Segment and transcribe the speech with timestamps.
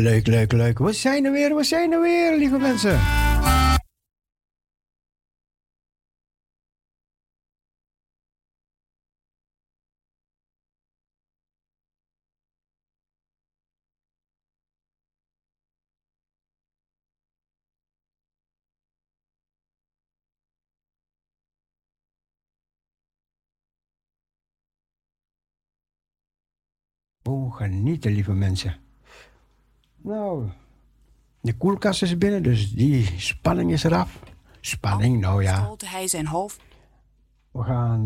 [0.00, 0.78] Leuk, leuk, leuk.
[0.78, 2.98] We zijn er weer, we zijn er weer, lieve mensen.
[27.22, 28.89] Oh, genieten, lieve mensen.
[30.02, 30.48] Nou,
[31.40, 34.18] de koelkast is binnen, dus die spanning is eraf.
[34.60, 35.62] Spanning, nou ja.
[35.62, 36.60] Stolte hij zijn hoofd.
[37.50, 38.04] We gaan.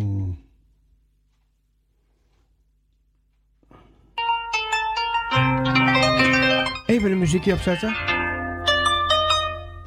[6.86, 7.90] Even een muziekje opzetten.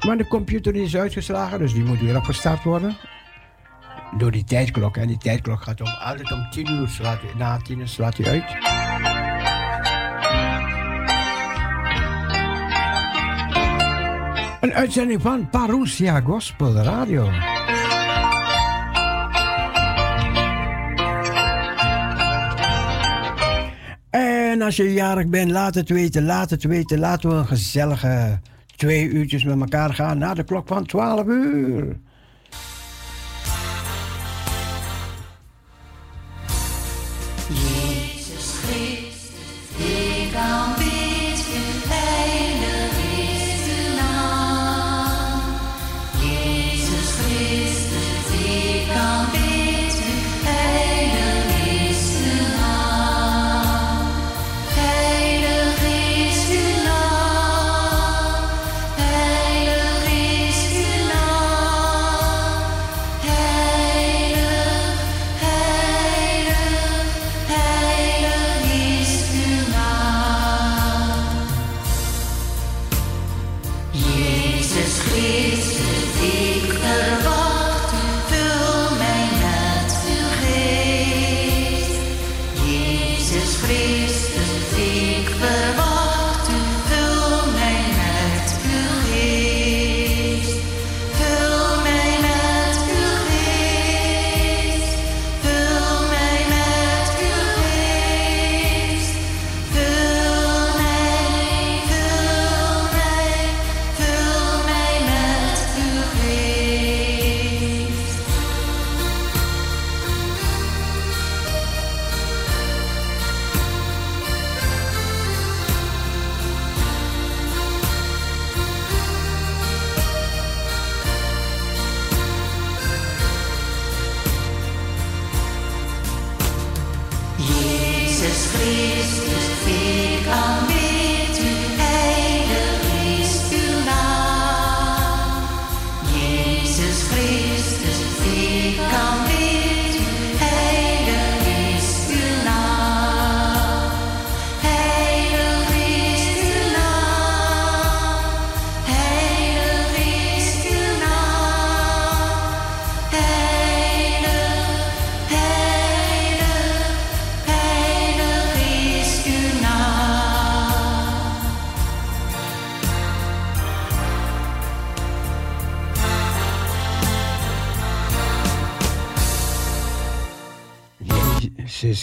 [0.06, 2.96] Maar de computer is uitgeslagen, dus die moet weer opgestart worden.
[4.16, 4.96] Door die tijdklok.
[4.96, 6.88] En die tijdklok gaat om, altijd om 10 uur.
[6.88, 8.67] Slaat, na 10 uur slaat hij uit.
[14.60, 17.30] Een uitzending van Parousia Gospel Radio.
[24.10, 26.98] En als je jarig bent, laat het weten, laat het weten.
[26.98, 28.40] Laten we een gezellige
[28.76, 31.96] twee uurtjes met elkaar gaan na de klok van 12 uur.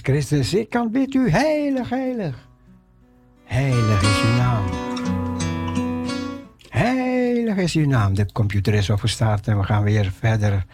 [0.06, 2.48] Christus, ik kan bid u heilig, heilig.
[3.44, 4.66] Heilig is uw naam.
[6.70, 8.14] Heilig is uw naam.
[8.14, 10.66] De computer is opgestart en we gaan weer verder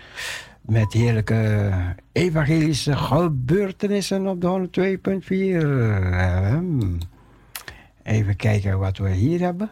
[0.61, 1.71] met heerlijke
[2.11, 5.65] evangelische gebeurtenissen op de 102.4.
[6.13, 6.97] Ehm,
[8.03, 9.71] Even kijken wat we hier hebben.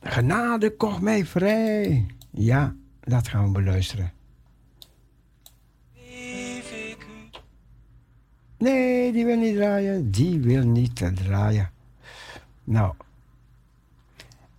[0.00, 2.06] Genade kocht mij vrij.
[2.30, 4.17] Ja, dat gaan we beluisteren.
[8.58, 10.10] Nee, die wil niet draaien.
[10.10, 11.70] Die wil niet draaien.
[12.64, 12.92] Nou.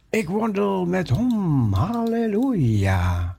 [0.10, 1.74] Ik wandel met hem.
[1.74, 3.38] Halleluja.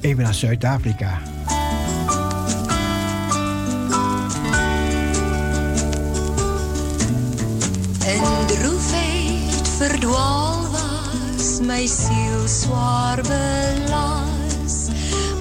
[0.00, 1.18] Even naar Zuid-Afrika.
[8.06, 10.69] En droefheid verdwaal was,
[11.60, 14.88] my siel zwaar belas.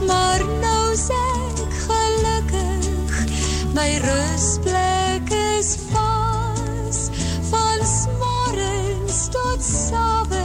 [0.07, 3.15] Maar nou is ek gelukkig,
[3.73, 7.09] my rustplek is vas.
[7.49, 10.38] Van smorgens tot s'avonds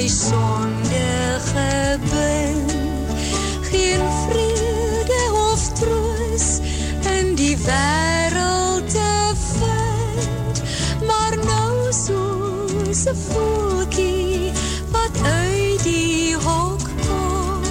[0.00, 1.98] jij zondige.
[3.60, 6.60] Geen vrede of troost
[7.04, 10.62] en die wereld te vind.
[11.06, 13.14] Maar nou zo'n ze
[14.90, 17.66] wat uit die hok komt.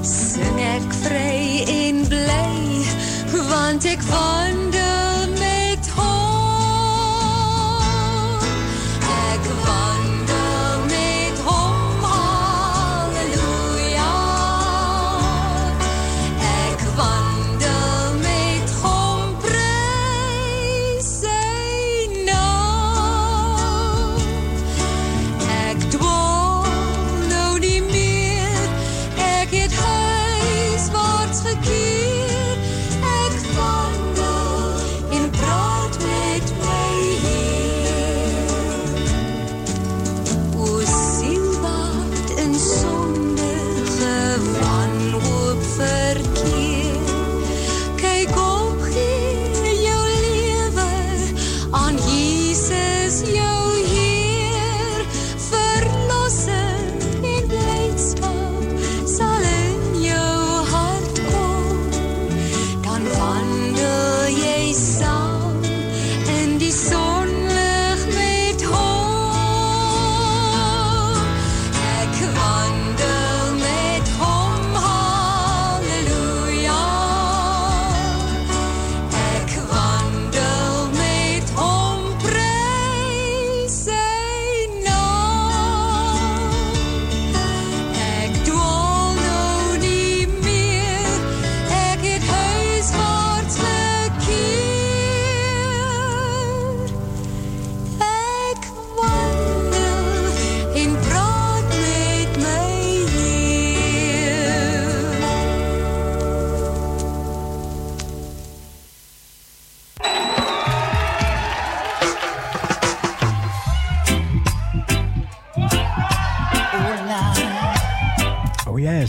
[0.00, 2.84] Zing ik vrij en blij,
[3.48, 4.45] want ik was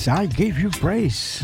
[0.08, 1.44] I gave you praise.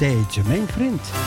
[0.00, 1.19] Altijd, mijn vriend.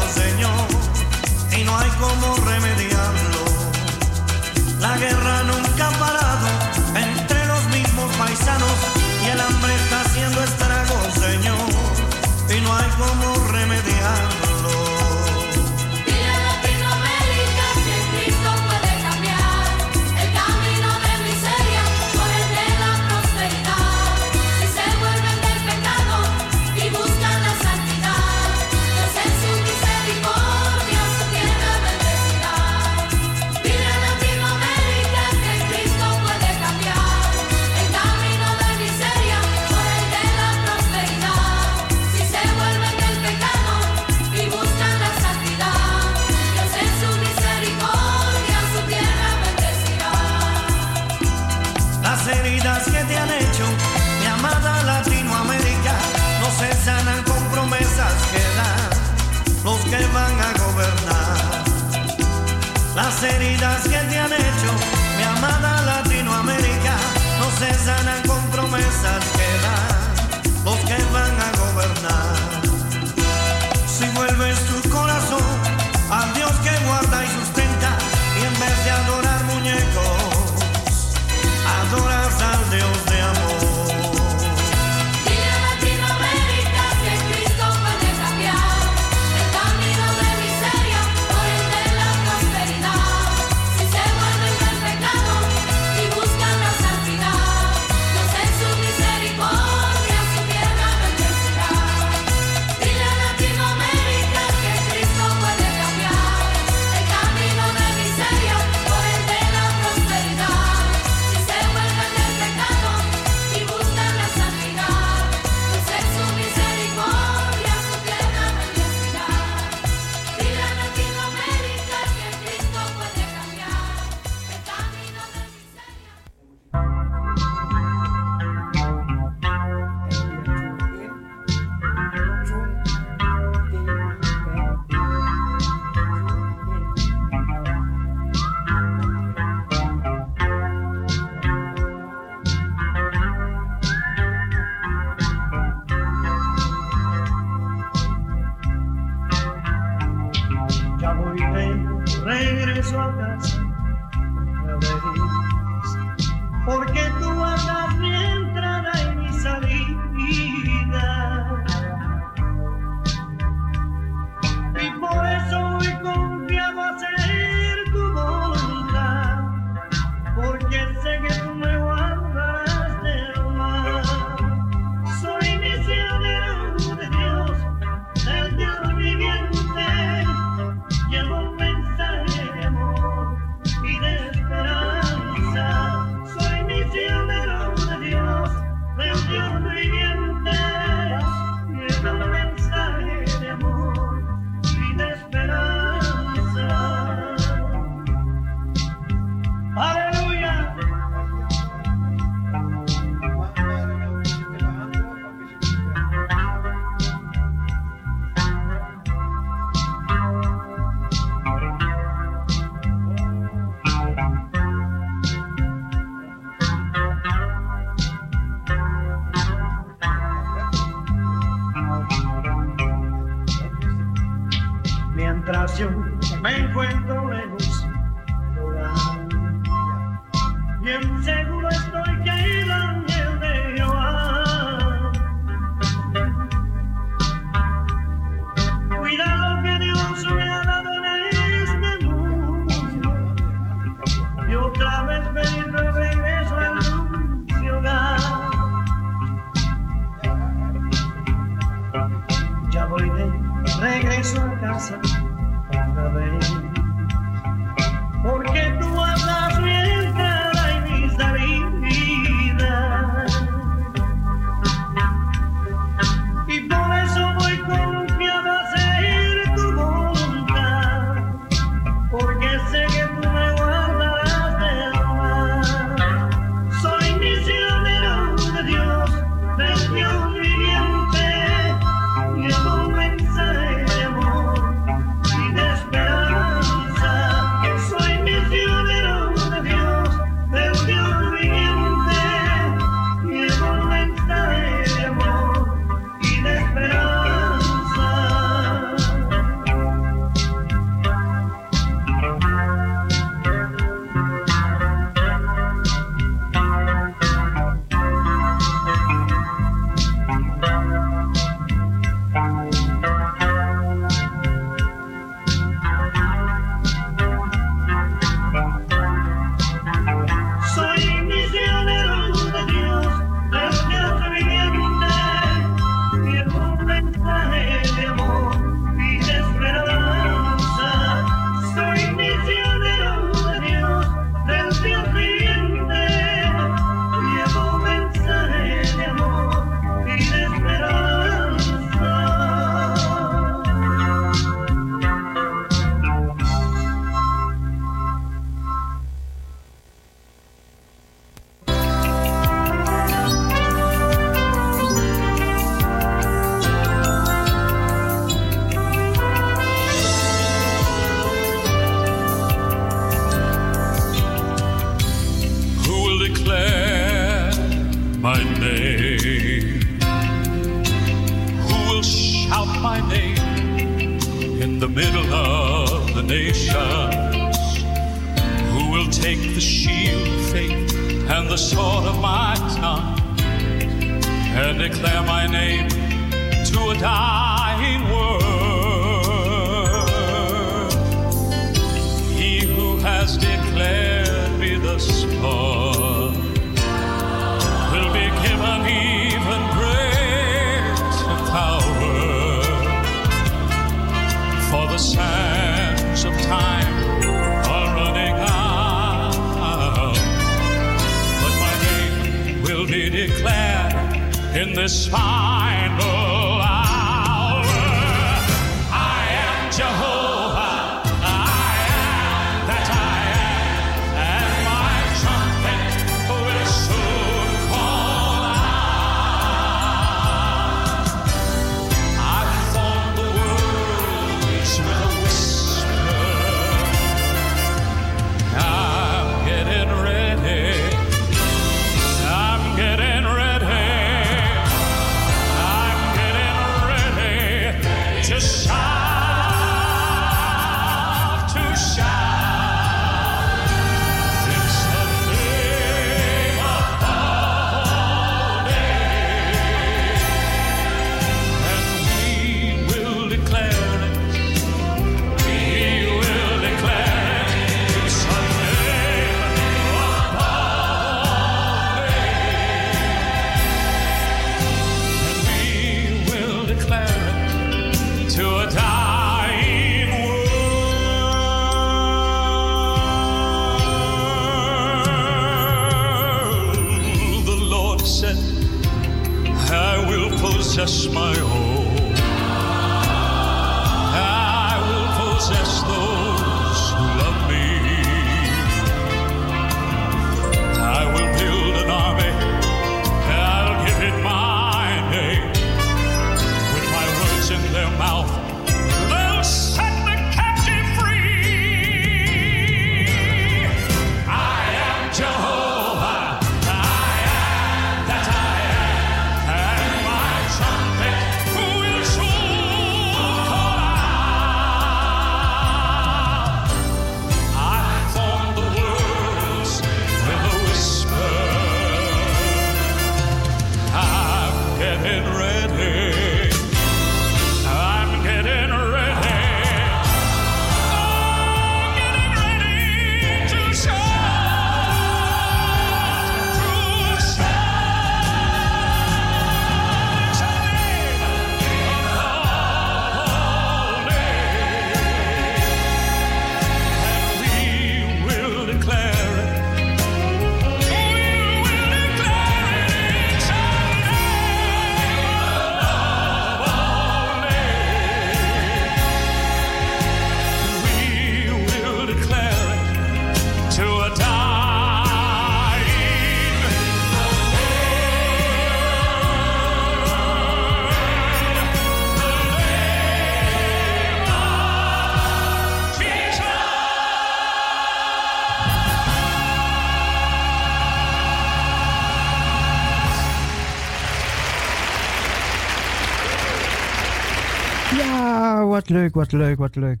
[598.84, 600.00] Wat leuk, wat leuk, wat leuk.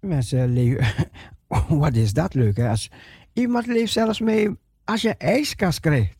[0.00, 1.08] Mensen leven.
[1.82, 2.68] wat is dat leuk, hè?
[2.68, 2.90] Als
[3.32, 4.50] iemand leeft zelfs mee
[4.84, 6.16] als je ijskast krijgt.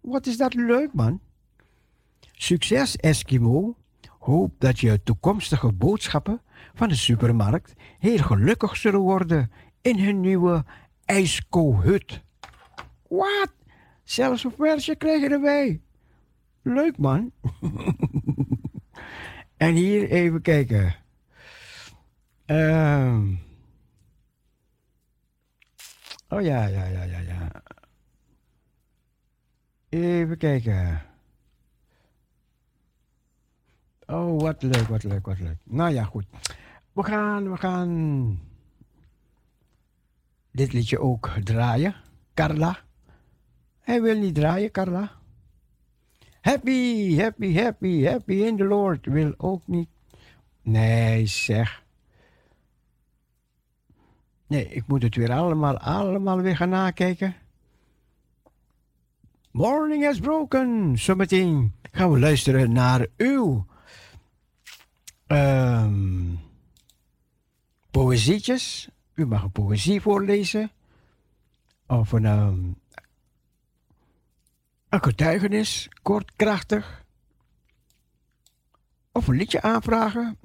[0.00, 1.20] Wat is dat leuk, man?
[2.32, 3.76] Succes, Eskimo.
[4.18, 6.40] Hoop dat je toekomstige boodschappen
[6.74, 9.50] van de supermarkt heel gelukkig zullen worden
[9.82, 10.64] in hun nieuwe
[11.04, 12.22] ijsko-hut.
[13.08, 13.52] Wat?
[14.04, 15.80] Zelfs een versje krijgen erbij.
[16.62, 17.32] Leuk, man.
[19.56, 20.94] En hier even kijken.
[22.46, 23.34] Ehm.
[26.28, 27.62] oh ja, ja, ja, ja, ja.
[29.88, 31.02] Even kijken.
[34.06, 35.58] Oh, wat leuk, wat leuk, wat leuk.
[35.64, 36.26] Nou ja, goed.
[36.92, 38.40] We gaan, we gaan
[40.50, 41.94] dit liedje ook draaien.
[42.34, 42.78] Carla.
[43.80, 45.10] Hij wil niet draaien, Carla.
[46.40, 49.88] Happy, happy, happy, happy in the Lord wil ook niet.
[50.62, 51.85] Nee, zeg.
[54.46, 57.34] Nee, ik moet het weer allemaal, allemaal weer gaan nakijken.
[59.50, 60.98] Morning has broken.
[60.98, 63.66] Zometeen gaan we luisteren naar uw
[65.26, 66.40] um,
[67.90, 68.88] poëzietjes.
[69.14, 70.70] U mag een poëzie voorlezen.
[71.86, 72.76] Of een, um,
[74.88, 77.04] een getuigenis, kort, krachtig.
[79.12, 80.38] Of een liedje aanvragen.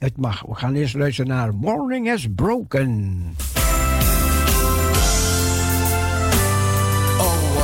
[0.00, 0.42] Het mag.
[0.46, 3.22] We gaan eerst luisteren naar Morning Has Broken.
[7.18, 7.62] Oh,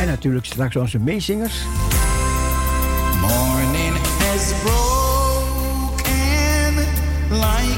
[0.00, 1.62] en natuurlijk straks onze meezingers.
[3.20, 6.04] Morning has broken
[7.30, 7.71] light.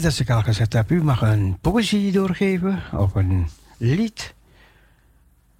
[0.00, 3.46] dat als ik al gezegd heb, u mag een poëzie doorgeven of een
[3.76, 4.34] lied.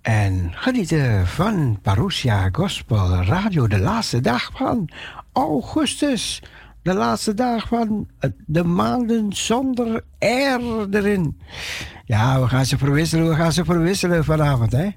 [0.00, 4.88] En genieten van Parousia Gospel Radio, de laatste dag van
[5.32, 6.42] augustus.
[6.82, 8.08] De laatste dag van
[8.46, 11.40] de maanden zonder R erin.
[12.04, 14.72] Ja, we gaan ze verwisselen, we gaan ze verwisselen vanavond.
[14.72, 14.88] Hè?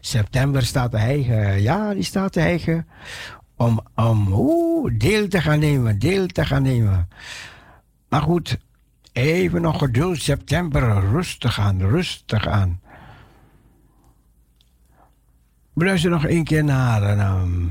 [0.00, 1.62] September staat de eigen.
[1.62, 2.86] Ja, die staat te eigen.
[3.56, 7.08] Om, om deel te gaan nemen, deel te gaan nemen.
[8.08, 8.58] Maar goed,
[9.12, 10.20] even nog geduld.
[10.20, 12.80] September, rustig aan, rustig aan.
[15.72, 17.66] We luisteren nog één keer naar ehm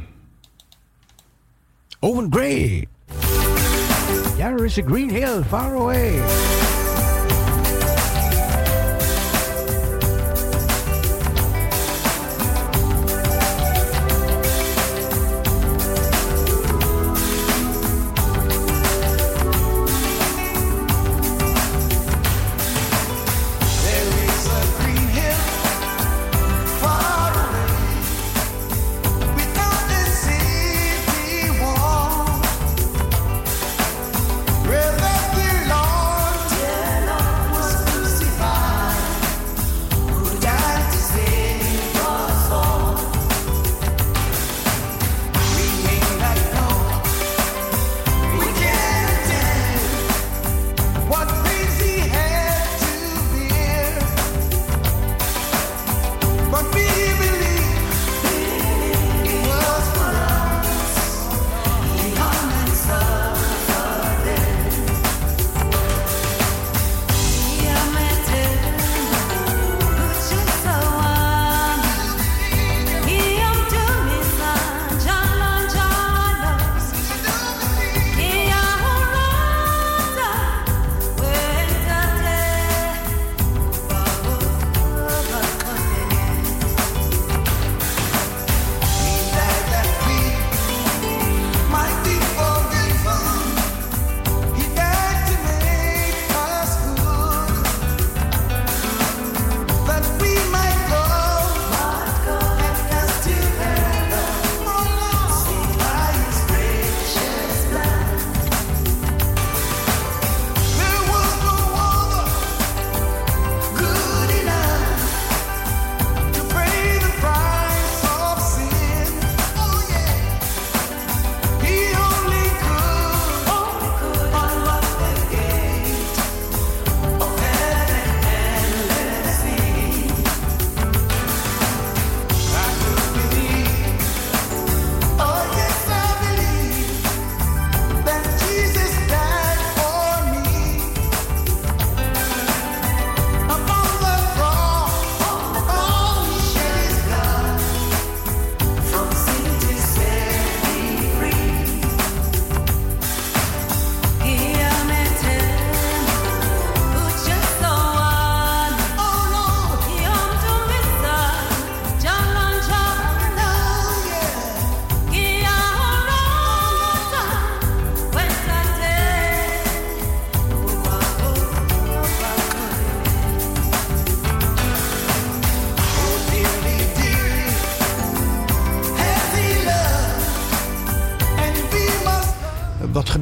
[2.00, 2.88] Owen Gray.
[4.38, 6.22] There is a green hill far away.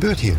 [0.09, 0.37] Gebeurt hier?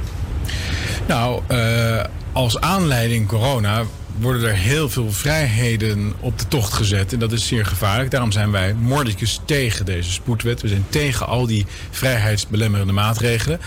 [1.06, 3.82] Nou, eh, als aanleiding corona
[4.18, 7.12] worden er heel veel vrijheden op de tocht gezet.
[7.12, 8.10] En dat is zeer gevaarlijk.
[8.10, 10.62] Daarom zijn wij mordicus tegen deze spoedwet.
[10.62, 13.60] We zijn tegen al die vrijheidsbelemmerende maatregelen.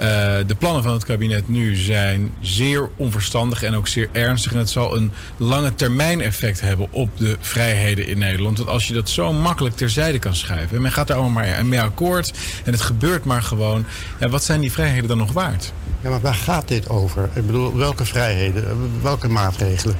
[0.00, 0.06] Eh,
[0.46, 4.52] de plannen van het kabinet nu zijn zeer onverstandig en ook zeer ernstig.
[4.52, 8.58] En het zal een lange termijn effect hebben op de vrijheden in Nederland.
[8.58, 10.76] Want als je dat zo makkelijk terzijde kan schuiven.
[10.76, 12.32] En men gaat daar allemaal maar mee akkoord.
[12.64, 13.84] En het gebeurt maar gewoon.
[14.20, 15.72] Ja, wat zijn die vrijheden dan nog waard?
[16.00, 17.28] Ja, maar waar gaat dit over?
[17.34, 19.96] Ik bedoel, welke vrijheden, welke maatregelen?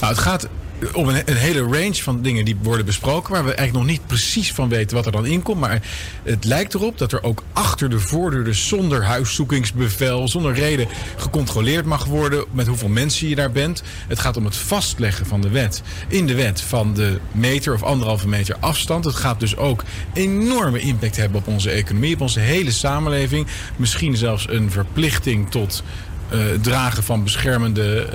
[0.00, 0.48] Nou, het gaat
[0.92, 3.32] om een, hele range van dingen die worden besproken...
[3.32, 5.60] waar we eigenlijk nog niet precies van weten wat er dan in komt.
[5.60, 5.82] Maar
[6.22, 8.44] het lijkt erop dat er ook achter de voordeur...
[8.44, 12.44] dus zonder huiszoekingsbevel, zonder reden gecontroleerd mag worden...
[12.50, 13.82] met hoeveel mensen je daar bent.
[14.08, 15.82] Het gaat om het vastleggen van de wet.
[16.08, 19.04] In de wet van de meter of anderhalve meter afstand.
[19.04, 22.14] Het gaat dus ook enorme impact hebben op onze economie...
[22.14, 23.46] op onze hele samenleving.
[23.76, 25.82] Misschien zelfs een verplichting tot
[26.30, 28.08] eh, dragen van beschermende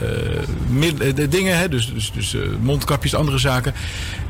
[1.16, 1.58] de dingen.
[1.58, 1.70] Hè?
[1.70, 3.74] Dus, dus, dus mondkapjes, andere zaken.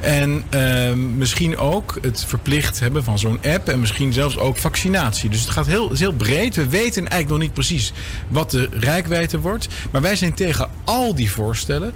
[0.01, 3.69] En ehm, misschien ook het verplicht hebben van zo'n app.
[3.69, 5.29] En misschien zelfs ook vaccinatie.
[5.29, 6.55] Dus het gaat heel, heel breed.
[6.55, 7.93] We weten eigenlijk nog niet precies
[8.27, 9.67] wat de rijkwijde wordt.
[9.91, 11.93] Maar wij zijn tegen al die voorstellen.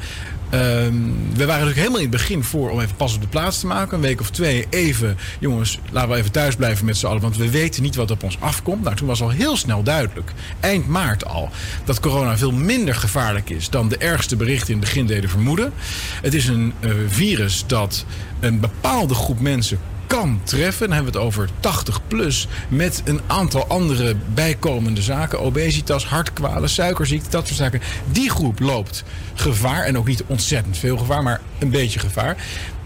[0.50, 0.94] Ehm,
[1.34, 3.68] we waren natuurlijk helemaal in het begin voor om even pas op de plaats te
[3.68, 3.96] maken.
[3.96, 7.22] Een week of twee even, jongens, laten we even thuis blijven met z'n allen.
[7.22, 8.84] Want we weten niet wat op ons afkomt.
[8.84, 11.50] Nou, toen was al heel snel duidelijk, eind maart al,
[11.86, 15.74] dat corona veel minder gevaarlijk is dan de ergste berichten in het begin deden vermoeden.
[16.22, 18.06] Het is een eh, virus dat
[18.40, 19.80] een bepaalde groep mensen
[20.10, 20.88] kan treffen.
[20.88, 22.48] Dan hebben we het over 80 plus.
[22.68, 25.40] Met een aantal andere bijkomende zaken.
[25.40, 27.82] Obesitas, hartkwalen, suikerziekte, dat soort zaken.
[28.12, 29.04] Die groep loopt
[29.34, 29.84] gevaar.
[29.84, 32.38] En ook niet ontzettend veel gevaar, maar een beetje gevaar.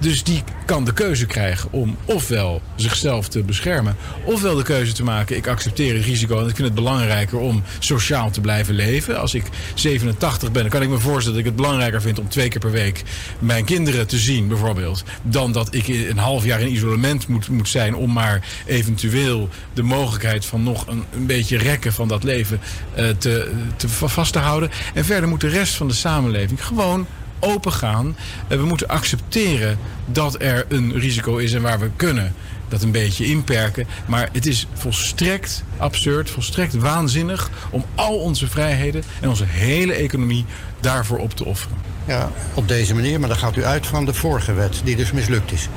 [0.04, 3.96] Dus die kan de keuze krijgen om ofwel zichzelf te beschermen.
[4.26, 5.36] Ofwel de keuze te maken.
[5.36, 6.40] Ik accepteer het risico.
[6.40, 9.20] En ik vind het belangrijker om sociaal te blijven leven.
[9.20, 9.44] Als ik
[9.74, 12.60] 87 ben, dan kan ik me voorstellen dat ik het belangrijker vind om twee keer
[12.60, 13.04] per week
[13.40, 15.04] mijn kinderen te zien, bijvoorbeeld.
[15.22, 19.84] Dan dat ik een half jaar in isolement moet, moet zijn om maar eventueel de
[19.84, 22.60] mogelijkheid van nog een, een beetje rekken van dat leven
[22.96, 24.70] eh, te, te va- vast te houden.
[24.94, 27.06] En verder moet de rest van de samenleving gewoon
[27.44, 28.16] open gaan.
[28.48, 32.34] Eh, we moeten accepteren dat er een risico is en waar we kunnen
[32.68, 33.88] dat een beetje inperken.
[34.06, 40.46] Maar het is volstrekt absurd, volstrekt waanzinnig om al onze vrijheden en onze hele economie
[40.80, 41.78] daarvoor op te offeren.
[42.08, 45.12] Ja, op deze manier, maar dan gaat u uit van de vorige wet, die dus
[45.12, 45.68] mislukt is.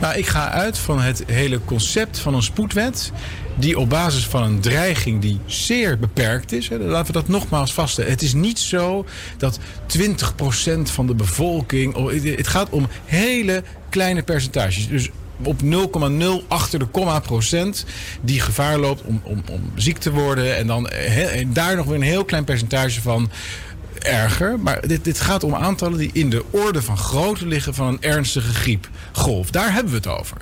[0.00, 3.12] Nou, ik ga uit van het hele concept van een spoedwet.
[3.58, 6.68] Die op basis van een dreiging die zeer beperkt is.
[6.68, 8.10] Hè, laten we dat nogmaals vaststellen.
[8.10, 9.06] Het is niet zo
[9.38, 11.94] dat 20% van de bevolking.
[11.94, 14.88] oh, het- gaat om hele kleine percentages.
[14.88, 15.08] Dus
[15.42, 17.84] op 0,0 achter de komma procent
[18.22, 20.56] die gevaar loopt om, om, om ziek te worden.
[20.56, 23.30] En dan eh, daar nog weer een heel klein percentage van
[23.98, 24.58] erger.
[24.60, 28.02] Maar dit, dit gaat om aantallen die in de orde van grootte liggen van een
[28.02, 28.52] ernstige
[29.16, 29.50] griepgolf.
[29.50, 30.36] Daar hebben we het over.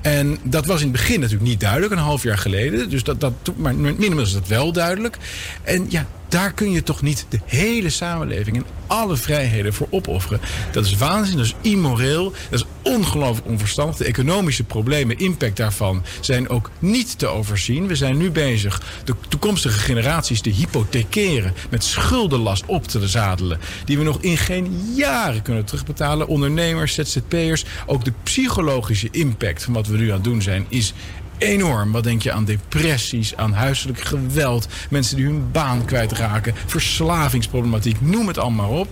[0.00, 2.90] En dat was in het begin natuurlijk niet duidelijk, een half jaar geleden.
[2.90, 5.16] Dus dat, dat, maar inmiddels is dat wel duidelijk.
[5.62, 10.40] En ja, daar kun je toch niet de hele samenleving en alle vrijheden voor opofferen.
[10.72, 13.96] Dat is waanzin, dat is immoreel, dat is ongelooflijk onverstandig.
[13.96, 17.86] De economische problemen, impact daarvan, zijn ook niet te overzien.
[17.86, 23.98] We zijn nu bezig de toekomstige generaties te hypothekeren, met schuldenlast op te zadelen, die
[23.98, 26.26] we nog in geen jaren kunnen terugbetalen.
[26.26, 30.94] Ondernemers, ZZP'ers, ook de psychologische impact van wat we nu aan het doen zijn, is
[31.38, 31.92] enorm.
[31.92, 38.26] Wat denk je aan depressies, aan huiselijk geweld, mensen die hun baan kwijtraken, verslavingsproblematiek, noem
[38.26, 38.88] het allemaal op.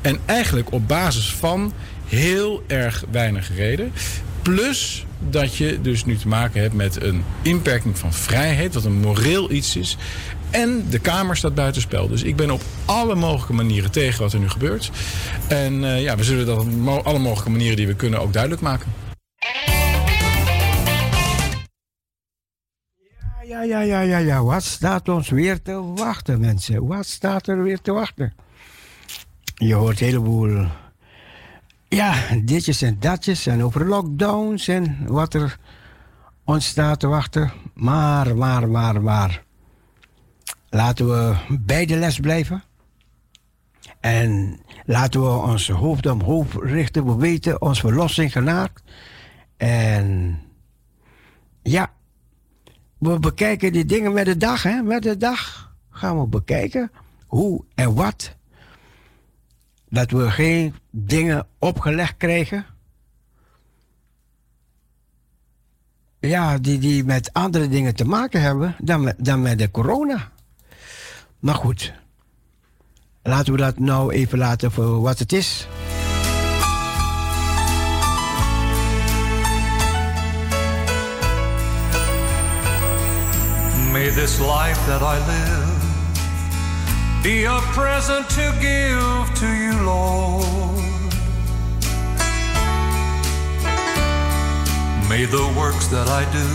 [0.00, 1.72] En eigenlijk op basis van
[2.06, 3.92] heel erg weinig reden.
[4.42, 9.00] Plus dat je dus nu te maken hebt met een inperking van vrijheid, wat een
[9.00, 9.96] moreel iets is.
[10.50, 12.08] En de Kamer staat buitenspel.
[12.08, 14.90] Dus ik ben op alle mogelijke manieren tegen wat er nu gebeurt.
[15.46, 18.62] En eh, ja, we zullen dat op alle mogelijke manieren die we kunnen ook duidelijk
[18.62, 18.92] maken.
[23.54, 24.42] Ja, ja, ja, ja, ja.
[24.42, 26.86] Wat staat ons weer te wachten, mensen?
[26.86, 28.32] Wat staat er weer te wachten?
[29.54, 30.66] Je hoort een heleboel.
[31.88, 33.46] Ja, ditjes en datjes.
[33.46, 35.58] En over lockdowns en wat er
[36.44, 37.52] ons staat te wachten.
[37.74, 39.42] Maar, maar, maar, maar.
[40.70, 42.62] Laten we bij de les blijven.
[44.00, 47.06] En laten we ons hoofd omhoog richten.
[47.06, 48.82] We weten ons verlossing genaakt.
[49.56, 50.38] En
[51.62, 51.92] ja,
[53.12, 54.82] we bekijken die dingen met de dag, hè?
[54.82, 56.90] Met de dag gaan we bekijken
[57.26, 58.36] hoe en wat.
[59.88, 62.66] Dat we geen dingen opgelegd krijgen.
[66.18, 70.32] Ja, die, die met andere dingen te maken hebben dan met, dan met de corona.
[71.38, 71.92] Maar goed,
[73.22, 75.68] laten we dat nou even laten voor wat het is.
[84.04, 90.44] May this life that I live be a present to give to you, Lord.
[95.08, 96.48] May the works that I do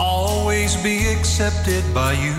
[0.00, 2.38] always be accepted by you.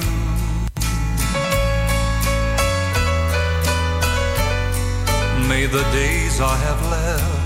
[5.49, 7.42] May the days I have left,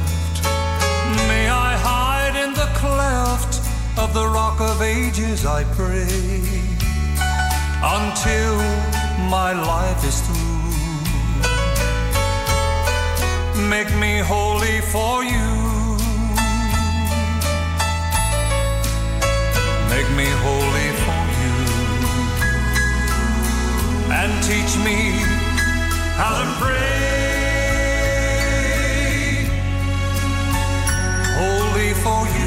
[4.00, 6.06] of the rock of ages, I pray,
[7.82, 8.56] until
[9.28, 10.46] my life is through.
[13.70, 15.50] Make me holy for you.
[19.90, 21.56] Make me holy for you.
[24.20, 24.98] And teach me
[26.20, 27.08] how to pray.
[31.40, 32.47] Holy for you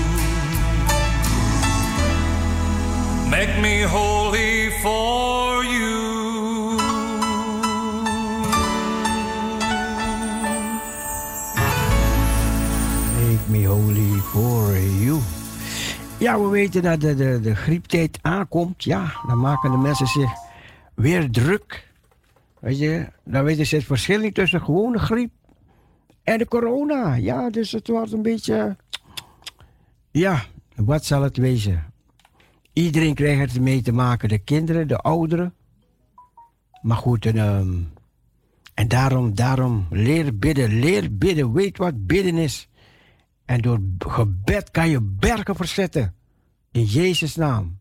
[3.31, 6.75] Make me holy for you.
[13.15, 15.19] Make me holy for you.
[16.17, 18.83] Ja, we weten dat de, de, de grieptijd aankomt.
[18.83, 20.31] Ja, dan maken de mensen zich
[20.95, 21.87] weer druk.
[22.59, 25.31] Weet je, dan weten ze het verschil niet tussen gewone griep
[26.23, 27.15] en de corona.
[27.15, 28.75] Ja, dus het wordt een beetje.
[30.11, 30.43] Ja,
[30.75, 31.90] wat zal het wezen?
[32.73, 35.53] Iedereen krijgt het mee te maken, de kinderen, de ouderen.
[36.81, 37.81] Maar goed, en, ehm,
[38.73, 41.53] en daarom, daarom, leer bidden, leer bidden.
[41.53, 42.69] Weet wat bidden is.
[43.45, 46.15] En door gebed kan je bergen verzetten.
[46.71, 47.79] In Jezus' naam.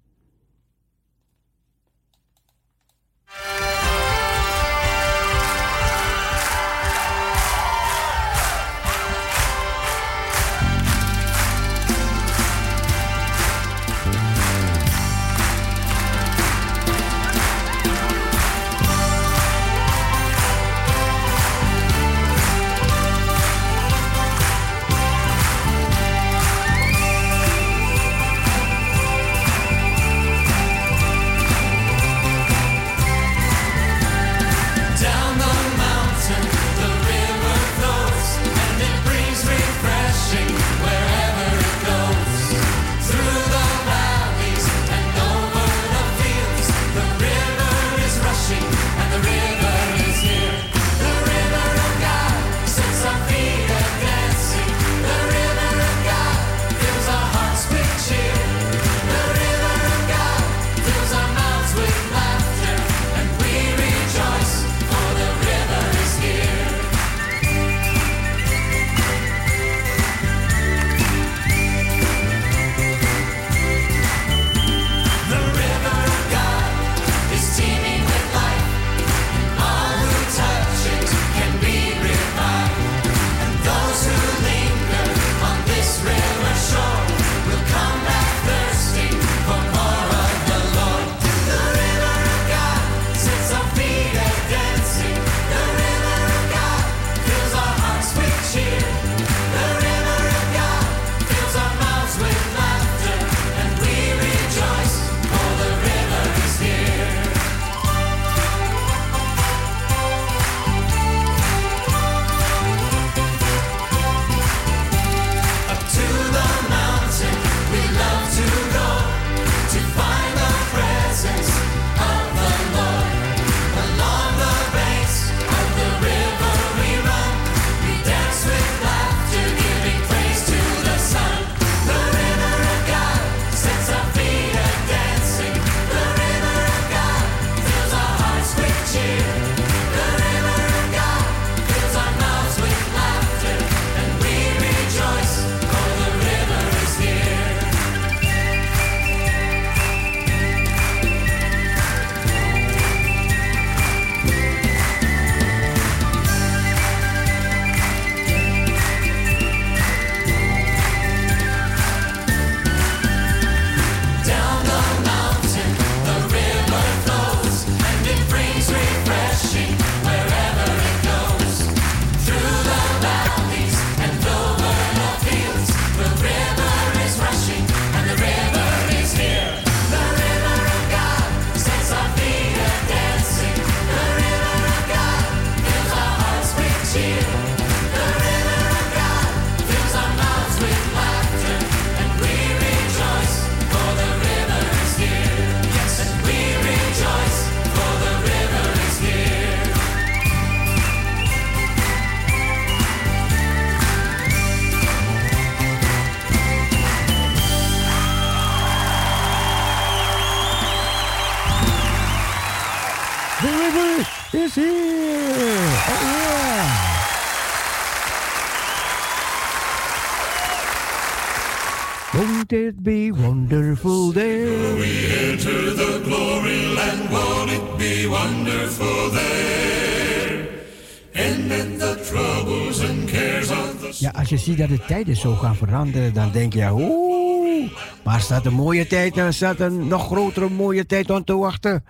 [234.60, 237.70] Dat de tijden zo gaan veranderen, dan denk je, oeh,
[238.04, 241.84] maar staat een mooie tijd, er staat een nog grotere mooie tijd om te wachten.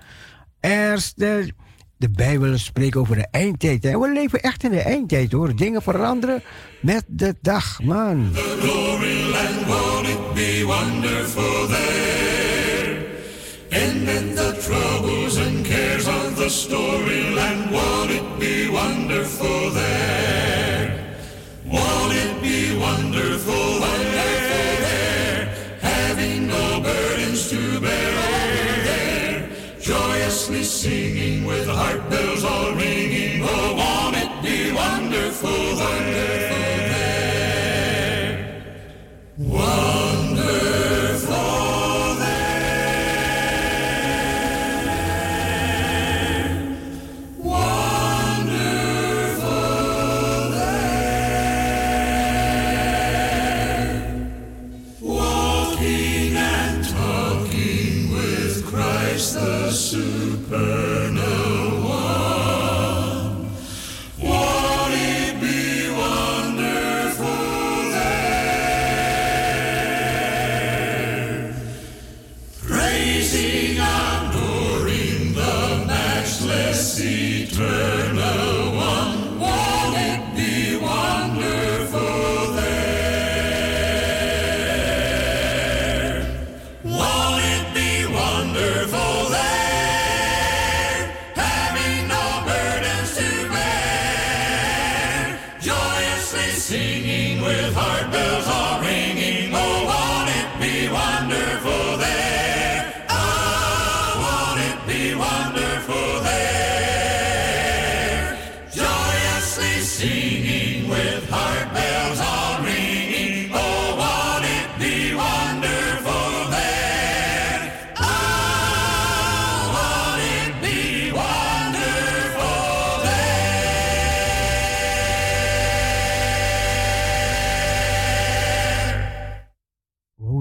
[0.61, 1.53] Eerst de,
[1.97, 3.85] de Bijbel spreekt over de eindtijd.
[3.85, 5.57] En we leven echt in de eindtijd hoor.
[5.57, 6.43] Dingen veranderen
[6.81, 8.31] met de dag, man.
[8.35, 13.07] glory land, won't it be wonderful there?
[13.71, 20.50] And then the troubles and cares of the storyland, won't it be wonderful there?
[22.81, 25.45] Wonderful, wonderful there?
[25.83, 33.43] Having no burdens to bear over there, joyously singing with heart bells all ringing.
[33.45, 36.17] Oh, won't it be wonderful, wonderful
[36.89, 37.65] there?
[39.37, 40.00] Wonderful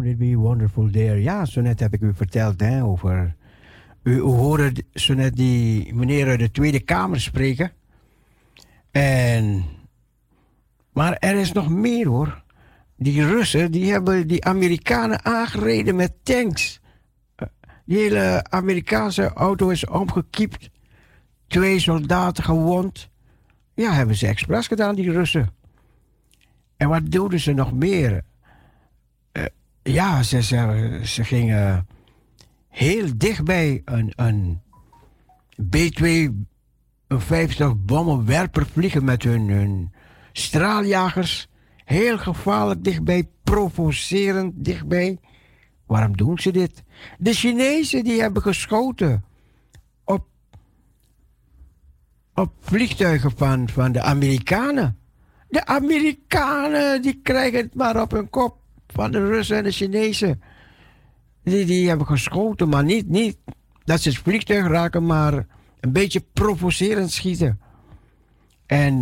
[0.09, 1.21] It be wonderful there?
[1.21, 3.35] Ja, zo net heb ik u verteld hè, over...
[4.03, 7.71] U, u hoorde zo net die meneer uit de Tweede Kamer spreken.
[8.91, 9.65] En...
[10.93, 12.43] Maar er is nog meer hoor.
[12.95, 16.81] Die Russen, die hebben die Amerikanen aangereden met tanks.
[17.35, 17.47] Eh,
[17.85, 20.69] Die hele Amerikaanse auto is omgekiept.
[21.47, 23.09] Twee soldaten gewond.
[23.73, 25.49] Ja, hebben ze expres gedaan, die Russen.
[26.77, 28.23] En wat doen ze nog meer?
[29.83, 31.87] Ja, ze, ze, ze gingen
[32.67, 34.61] heel dichtbij een, een
[35.69, 39.93] B-52 bommenwerper vliegen met hun, hun
[40.31, 41.47] straaljagers.
[41.85, 45.19] Heel gevaarlijk dichtbij, provocerend dichtbij.
[45.85, 46.83] Waarom doen ze dit?
[47.17, 49.23] De Chinezen die hebben geschoten
[50.03, 50.27] op,
[52.33, 54.97] op vliegtuigen van, van de Amerikanen.
[55.47, 58.58] De Amerikanen die krijgen het maar op hun kop
[58.99, 60.41] van de Russen en de Chinezen.
[61.43, 63.37] Die, die hebben geschoten, maar niet, niet
[63.83, 65.33] dat ze het vliegtuig raken, maar
[65.79, 67.59] een beetje provocerend schieten.
[68.65, 68.95] En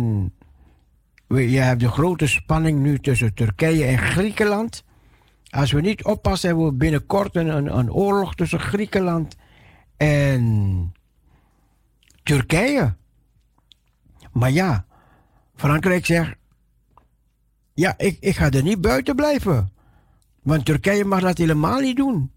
[1.28, 4.84] je hebt de grote spanning nu tussen Turkije en Griekenland.
[5.50, 9.36] Als we niet oppassen, hebben we binnenkort een, een, een oorlog tussen Griekenland
[9.96, 10.92] en
[12.22, 12.94] Turkije.
[14.32, 14.86] Maar ja,
[15.54, 16.36] Frankrijk zegt:
[17.74, 19.76] Ja, ik, ik ga er niet buiten blijven.
[20.48, 22.30] Want Turkije mag dat helemaal niet doen.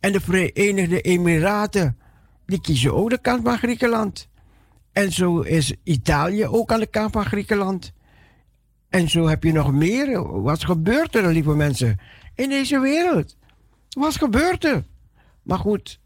[0.00, 1.98] En de Verenigde Emiraten,
[2.46, 4.28] die kiezen ook de kant van Griekenland.
[4.92, 7.92] En zo is Italië ook aan de kant van Griekenland.
[8.88, 10.40] En zo heb je nog meer.
[10.42, 11.98] Wat gebeurt er, lieve mensen,
[12.34, 13.36] in deze wereld?
[13.88, 14.84] Wat gebeurt er?
[15.42, 16.00] Maar goed,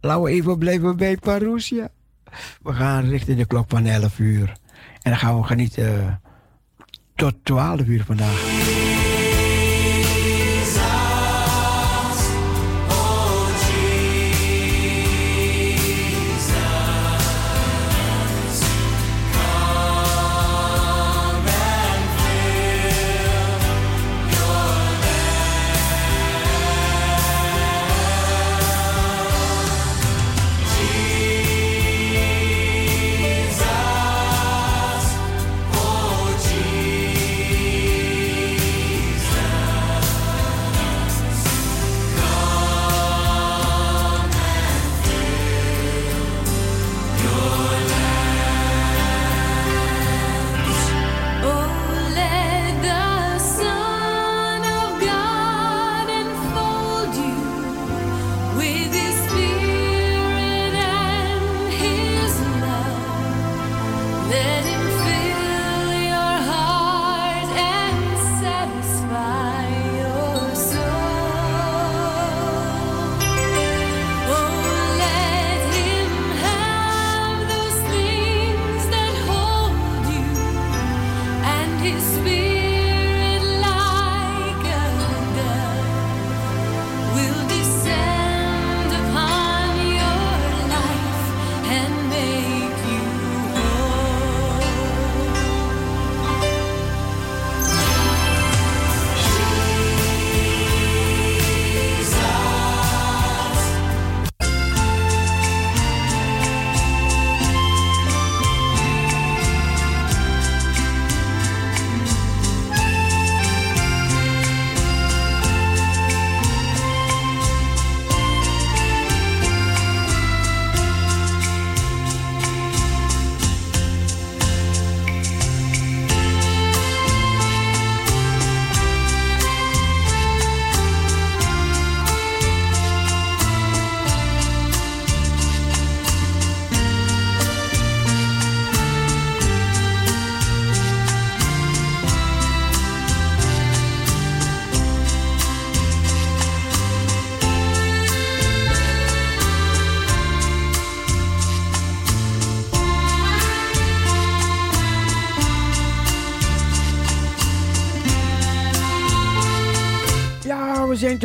[0.00, 1.88] laten we even blijven bij Parousia.
[2.62, 4.48] We gaan richting de klok van 11 uur.
[5.02, 6.12] En dan gaan we genieten eh,
[7.14, 8.87] tot 12 uur vandaag.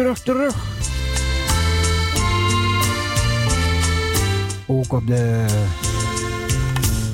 [0.04, 0.56] Terug, terug.
[4.66, 5.45] Ook op de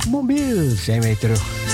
[0.10, 1.68] mobiel zijn wij terug.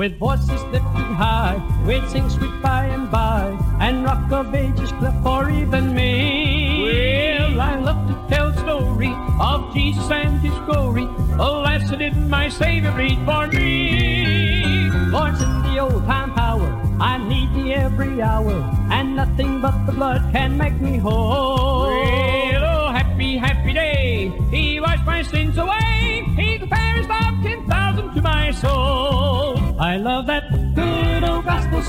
[0.00, 5.22] With voices lifted high, we'll sing sweet by and by, and rock of ages clap
[5.22, 6.84] for even me.
[6.84, 11.04] Well, I love to tell story of Jesus and His glory,
[11.36, 14.88] that did my Savior bleed for me.
[15.12, 18.54] Lord's in the old time power, I need thee every hour,
[18.90, 21.49] and nothing but the blood can make me whole.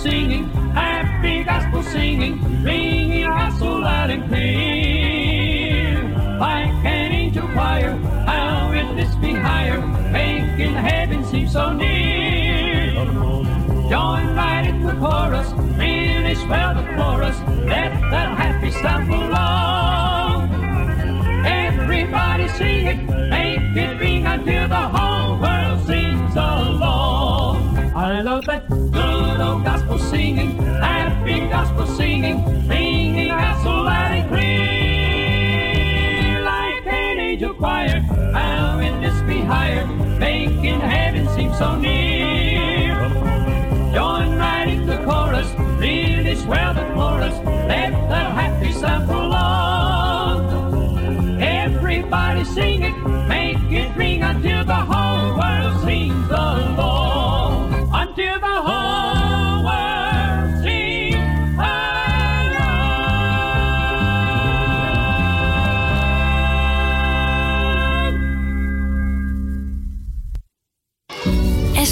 [0.02, 6.02] Singing, happy gospel singing, ringing out so loud and clear.
[6.40, 7.92] Like an angel choir,
[8.26, 9.80] how it lifts me higher,
[10.12, 12.94] making heaven seem so near.
[13.94, 17.38] Join right in the chorus, really swell the chorus,
[17.68, 19.08] let that happy sound
[30.22, 30.52] singing,
[30.88, 35.72] happy gospel singing, ringing out so loud and clear.
[36.44, 38.02] Like an angel choir,
[38.32, 39.88] how it lifts me higher,
[40.20, 42.94] making heaven seem so near.
[43.96, 45.50] Join right in the chorus,
[45.80, 47.36] really swell the chorus,
[47.72, 50.42] let the happy sound prolong.
[51.42, 52.96] Everybody sing it,
[53.28, 54.82] make it ring until the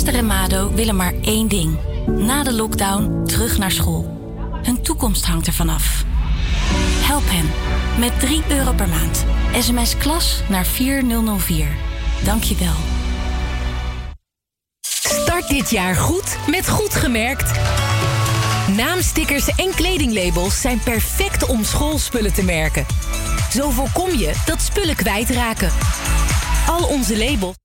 [0.10, 1.78] Esther en Mado willen maar één ding.
[2.06, 4.18] Na de lockdown terug naar school.
[4.64, 6.04] Hun toekomst hangt ervan af.
[7.02, 7.50] Help hen
[8.00, 9.26] Met 3 euro per maand.
[9.60, 11.68] SMS klas naar 4004.
[12.24, 12.74] Dank je wel.
[15.22, 17.60] Start dit jaar goed met Goed Gemerkt.
[18.76, 22.86] Naamstickers en kledinglabels zijn perfect om schoolspullen te merken.
[23.52, 25.72] Zo voorkom je dat spullen kwijtraken.
[26.68, 27.56] Al onze labels.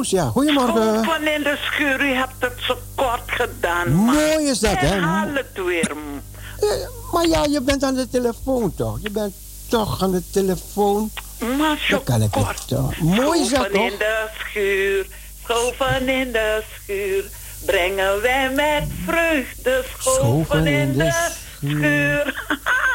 [0.00, 0.94] Parousia, goedemorgen.
[0.94, 3.92] Kom van in de schuur, u hebt het zo kort gedaan.
[3.92, 4.86] Mooi is dat, hè?
[5.36, 5.92] Het weer.
[6.60, 6.68] Eh,
[7.12, 8.98] Maar ja, je bent aan de telefoon toch?
[9.02, 9.34] Je bent
[9.68, 11.10] toch aan de telefoon?
[11.58, 12.58] Maar zo kan ik kort.
[12.58, 12.98] het toch?
[12.98, 13.98] Mooi is dat Schoven in toch?
[13.98, 15.06] de schuur,
[15.44, 17.24] schoven in de schuur.
[17.66, 21.12] Brengen wij met vreugde schoven in de
[21.58, 22.44] schuur.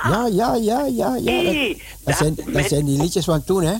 [0.10, 1.74] Ja, ja, ja, ja, ja.
[2.06, 3.76] Dat, zijn, dat zijn die liedjes van toen, hè?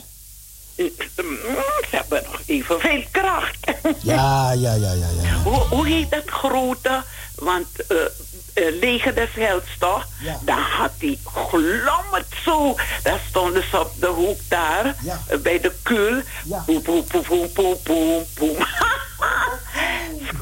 [0.76, 3.58] Ze hebben nog evenveel kracht.
[4.02, 5.34] Ja, ja, ja, ja, ja.
[5.44, 7.04] Hoe, hoe heet dat grote?
[7.36, 7.98] Want eh
[8.56, 10.08] eh, Leger des Helds, toch?
[10.46, 12.76] Dan had hij glommerd zo.
[13.04, 14.96] Daar stonden ze op de hoek daar,
[15.28, 16.22] eh, bij de kul.
[16.66, 18.66] Poem, poem, poem, poem, poem, poem, poem.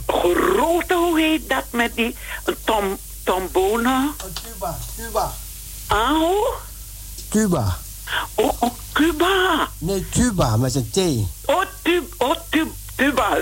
[0.07, 2.15] Grote, hoe heet dat met die
[2.63, 4.11] tom, tombone?
[4.43, 5.33] Cuba, Cuba.
[5.87, 6.53] Ah, hoe?
[7.29, 7.77] Cuba.
[8.35, 9.67] Oh, oh, Cuba.
[9.77, 10.97] Nee, Cuba met een T.
[11.49, 13.37] Oh, tub, oh tub, tuba.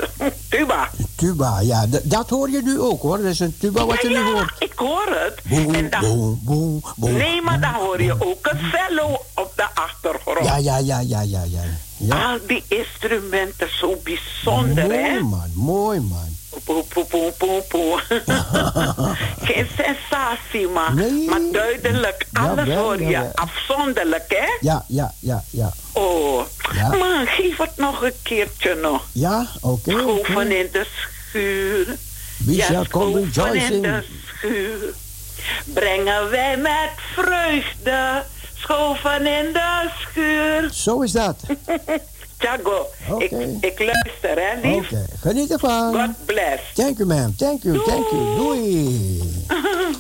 [0.50, 0.90] Tuba.
[1.22, 1.86] Tuba, ja.
[1.88, 3.18] d- dat hoor je nu ook, hoor.
[3.18, 4.54] Dat is een tuba wat je nu hoort.
[4.60, 5.42] Ik hoor het.
[5.44, 7.14] Boem, En dan- boem, boem, boem.
[7.14, 10.46] Nee, maar dan hoor je ook een cello op de achtergrond.
[10.46, 11.62] Ja, ja, ja, ja, ja, ja.
[11.98, 12.32] ja.
[12.32, 15.20] Al die instrumenten zo bijzonder, mooi, hè?
[15.20, 15.52] man.
[15.54, 16.31] Mooi, man.
[16.64, 18.00] Poe, poe, poe, poe, poe.
[19.48, 20.94] Geen sensatie, maar,
[21.30, 22.26] maar duidelijk.
[22.34, 24.58] Alles hoor je afzonderlijk, hè?
[24.60, 25.72] Ja, ja, ja, ja.
[25.94, 26.88] Oh, Ja.
[26.90, 29.06] maar geef het nog een keertje nog.
[29.12, 29.92] Ja, oké.
[29.94, 30.02] oké.
[30.02, 31.98] Schoven in de schuur.
[32.38, 34.94] Wie ja, zal komen schoven in de schuur.
[35.74, 38.24] Brengen wij met vreugde.
[38.56, 40.70] Schoven in de schuur.
[40.74, 41.36] Zo is dat.
[42.42, 42.88] Tjago,
[43.18, 44.92] ik, ik luister, hè, lief.
[44.92, 45.94] Oké, geniet ervan.
[45.94, 46.62] God bless.
[46.74, 47.36] Thank you, ma'am.
[47.36, 48.36] Thank you, thank you.
[48.36, 49.20] Doei.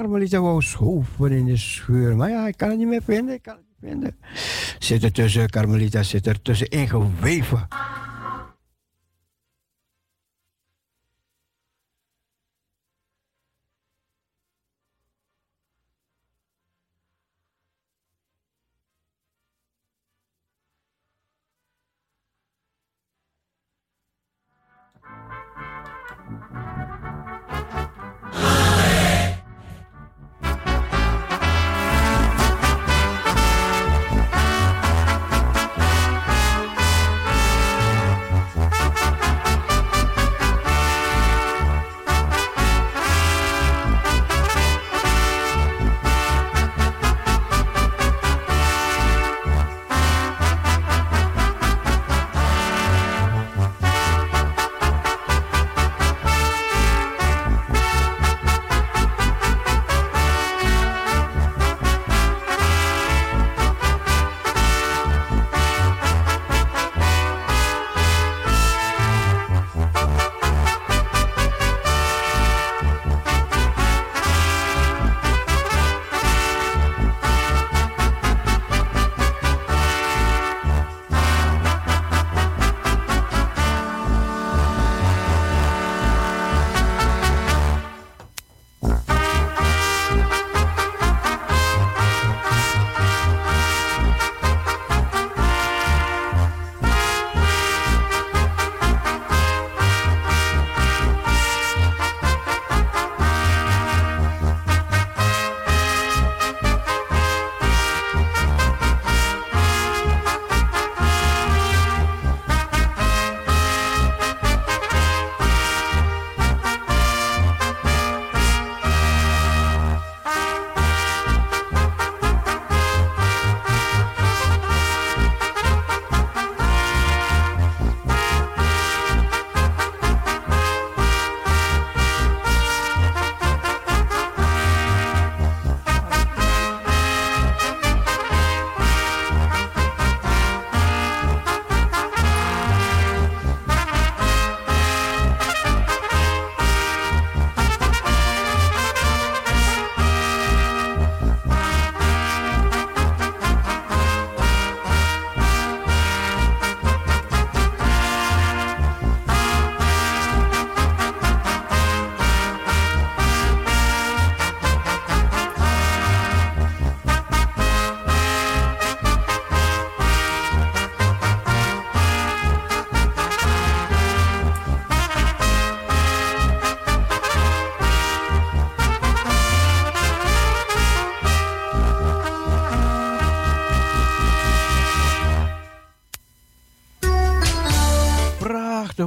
[0.00, 2.16] Carmelita wou schoven in de schuur.
[2.16, 3.34] Maar ja, ik kan het niet meer vinden.
[3.34, 4.16] Ik kan het niet vinden.
[4.78, 7.68] Zit er tussen, Carmelita zit er tussen ingeweven.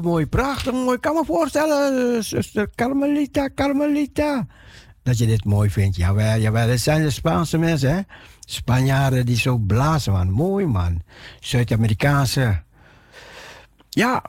[0.03, 0.95] Mooi, prachtig mooi.
[0.95, 4.47] Ik kan me voorstellen, eh, zuster Carmelita, Carmelita,
[5.03, 5.95] dat je dit mooi vindt.
[5.95, 6.67] Jawel, jawel.
[6.67, 8.01] Het zijn de Spaanse mensen, hè?
[8.39, 10.31] Spanjaarden die zo blazen, man.
[10.31, 11.01] Mooi, man.
[11.39, 12.61] Zuid-Amerikaanse.
[13.89, 14.23] Ja,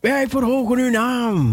[0.00, 1.52] wij verhogen uw naam.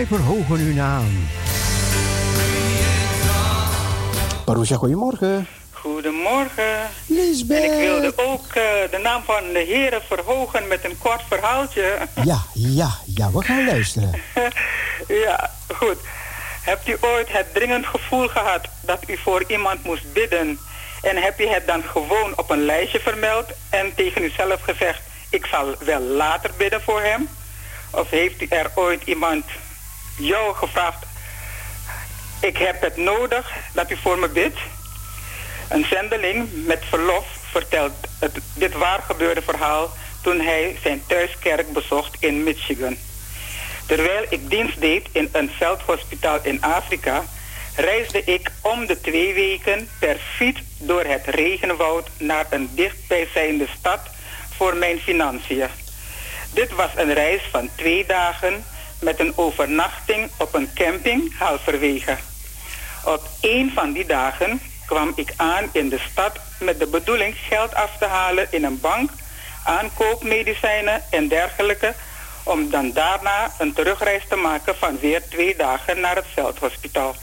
[0.00, 1.28] Wij verhogen uw naam.
[4.44, 5.46] Parousia, goedemorgen.
[5.70, 6.88] Goedemorgen.
[7.06, 7.62] Lisbeth.
[7.62, 11.98] En ik wilde ook eh, de naam van de heren verhogen met een kort verhaaltje.
[12.24, 14.10] Ja, ja, ja, we gaan luisteren.
[15.26, 15.96] ja, goed.
[16.62, 20.58] Hebt u ooit het dringend gevoel gehad dat u voor iemand moest bidden?
[21.02, 25.00] En heb je het dan gewoon op een lijstje vermeld en tegen uzelf gezegd:
[25.30, 27.28] Ik zal wel later bidden voor hem?
[27.90, 29.44] Of heeft u er ooit iemand
[30.16, 31.06] jou gevraagd:
[32.40, 34.58] Ik heb het nodig dat u voor me bidt?
[35.68, 39.90] Een zendeling met verlof vertelt het, dit waar gebeurde verhaal
[40.22, 42.96] toen hij zijn thuiskerk bezocht in Michigan.
[43.86, 47.24] Terwijl ik dienst deed in een veldhospitaal in Afrika,
[47.76, 54.00] reisde ik om de twee weken per fiets door het regenwoud naar een dichtbijzijnde stad
[54.56, 55.68] voor mijn financiën.
[56.52, 58.64] Dit was een reis van twee dagen
[59.00, 62.16] met een overnachting op een camping halverwege.
[63.04, 67.74] Op een van die dagen kwam ik aan in de stad met de bedoeling geld
[67.74, 69.10] af te halen in een bank,
[69.64, 71.94] aankoopmedicijnen en dergelijke,
[72.42, 77.14] om dan daarna een terugreis te maken van weer twee dagen naar het veldhospitaal.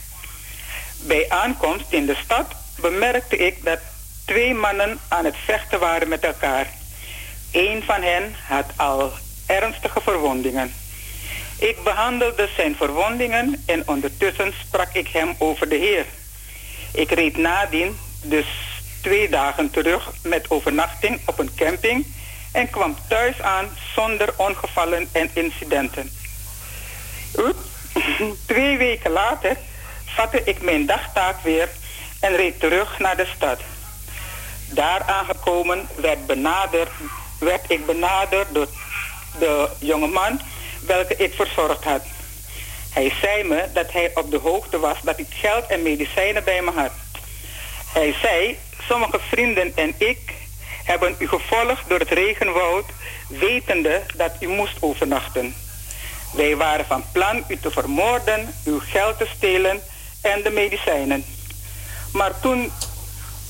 [0.99, 2.45] Bij aankomst in de stad
[2.75, 3.79] bemerkte ik dat
[4.25, 6.67] twee mannen aan het vechten waren met elkaar.
[7.51, 9.11] Een van hen had al
[9.45, 10.73] ernstige verwondingen.
[11.59, 16.05] Ik behandelde zijn verwondingen en ondertussen sprak ik hem over de Heer.
[16.93, 18.45] Ik reed nadien, dus
[19.01, 22.05] twee dagen terug met overnachting op een camping
[22.51, 26.11] en kwam thuis aan zonder ongevallen en incidenten.
[28.45, 29.57] Twee weken later
[30.05, 31.69] vatte ik mijn dagtaak weer
[32.19, 33.59] en reed terug naar de stad.
[34.69, 36.89] Daar aangekomen werd, benaderd,
[37.39, 38.67] werd ik benaderd door
[39.39, 40.41] de jongeman
[40.87, 42.01] welke ik verzorgd had.
[42.93, 46.61] Hij zei me dat hij op de hoogte was dat ik geld en medicijnen bij
[46.61, 46.91] me had.
[47.93, 48.57] Hij zei,
[48.87, 50.33] sommige vrienden en ik
[50.83, 52.85] hebben u gevolgd door het regenwoud,
[53.27, 55.55] wetende dat u moest overnachten.
[56.33, 59.81] Wij waren van plan u te vermoorden, uw geld te stelen
[60.21, 61.25] en de medicijnen.
[62.13, 62.71] Maar toen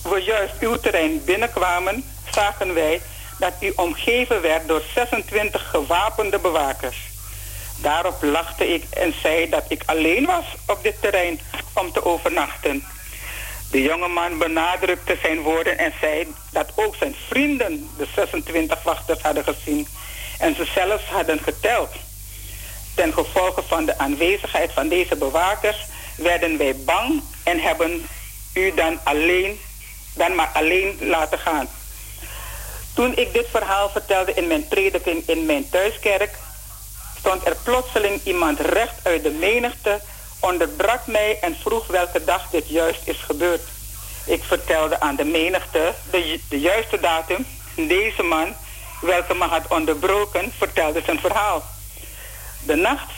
[0.02, 3.02] we juist uw terrein binnenkwamen, zagen wij
[3.40, 6.98] dat u omgeven werd door 26 gewapende bewakers.
[7.82, 11.40] Daarop lachte ik en zei dat ik alleen was op dit terrein
[11.74, 12.84] om te overnachten.
[13.72, 19.44] De jongeman benadrukte zijn woorden en zei dat ook zijn vrienden de 26 wachters hadden
[19.44, 19.88] gezien
[20.40, 21.90] en ze zelfs hadden geteld.
[22.96, 25.86] Ten gevolge van de aanwezigheid van deze bewakers
[26.16, 28.08] werden wij bang en hebben
[28.54, 29.60] u dan alleen,
[30.14, 31.70] dan maar alleen laten gaan.
[32.94, 36.36] Toen ik dit verhaal vertelde in mijn prediking in mijn thuiskerk,
[37.28, 40.00] stond er plotseling iemand recht uit de menigte,
[40.40, 43.62] onderbrak mij en vroeg welke dag dit juist is gebeurd.
[44.26, 47.46] Ik vertelde aan de menigte de, de juiste datum.
[47.76, 48.54] Deze man,
[49.02, 51.64] welke me had onderbroken, vertelde zijn verhaal.
[52.66, 53.12] De nacht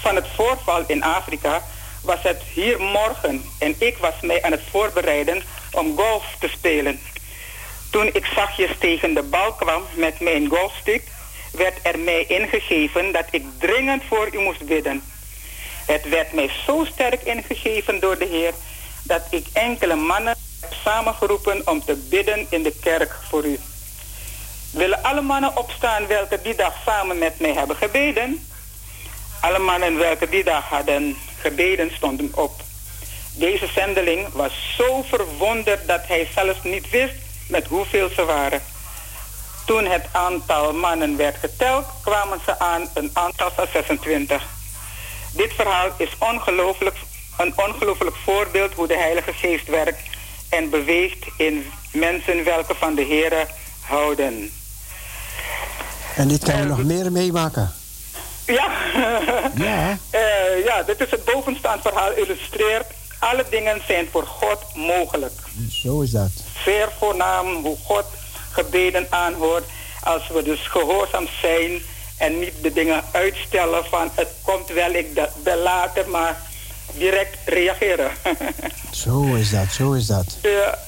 [0.00, 1.62] van het voorval in Afrika
[2.02, 5.42] was het hier morgen en ik was mij aan het voorbereiden
[5.72, 7.00] om golf te spelen.
[7.90, 11.02] Toen ik zachtjes tegen de bal kwam met mijn golfstick,
[11.52, 15.02] werd er mij ingegeven dat ik dringend voor u moest bidden.
[15.86, 18.52] Het werd mij zo sterk ingegeven door de Heer
[19.02, 23.58] dat ik enkele mannen heb samengeroepen om te bidden in de kerk voor u.
[24.70, 28.46] Willen alle mannen opstaan welke die dag samen met mij hebben gebeden?
[29.40, 32.52] Alle mannen welke die dag hadden gebeden stonden op.
[33.34, 37.14] Deze zendeling was zo verwonderd dat hij zelfs niet wist
[37.48, 38.62] met hoeveel ze waren.
[39.64, 44.42] Toen het aantal mannen werd geteld, kwamen ze aan een aantal van 26.
[45.32, 46.96] Dit verhaal is ongelooflijk,
[47.38, 50.00] een ongelooflijk voorbeeld hoe de Heilige Geest werkt
[50.48, 53.46] en beweegt in mensen welke van de Here
[53.80, 54.50] houden.
[56.16, 57.72] En dit kan je nog meer meemaken.
[58.46, 58.70] Ja.
[59.54, 59.98] Ja.
[60.10, 62.86] Eh, ja, dit is het bovenstaand verhaal illustreert.
[63.18, 65.32] Alle dingen zijn voor God mogelijk.
[65.70, 66.30] Zo is dat.
[66.64, 68.04] Zeer voornaam hoe God
[68.52, 69.64] gebeden aanhoort.
[70.02, 71.82] Als we dus gehoorzaam zijn
[72.18, 76.36] en niet de dingen uitstellen van het komt wel, ik dat bel later, maar
[76.94, 78.10] direct reageren.
[79.04, 80.36] Zo is dat, zo is dat.
[80.42, 80.78] ja,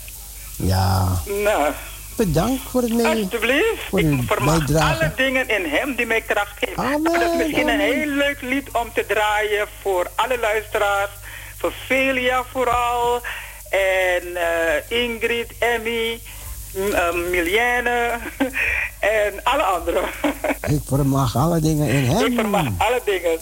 [0.56, 1.08] Ja.
[1.42, 1.72] nou,
[2.16, 3.06] Bedankt voor het mee.
[3.22, 3.82] alsjeblieft.
[3.88, 4.94] Voor Ik vermag bijdrage.
[5.04, 6.76] alle dingen in hem die mij kracht geeft.
[6.78, 11.10] Amen, Dat is misschien een heel leuk lied om te draaien voor alle luisteraars.
[11.58, 13.20] Voor Celia vooral.
[13.70, 16.20] En eh, Ingrid, Emmy.
[16.74, 18.10] M- eh, Milienne
[19.00, 20.02] en alle anderen.
[20.76, 22.24] Ik vermag alle dingen in hem.
[22.26, 23.38] Ik vermag alle dingen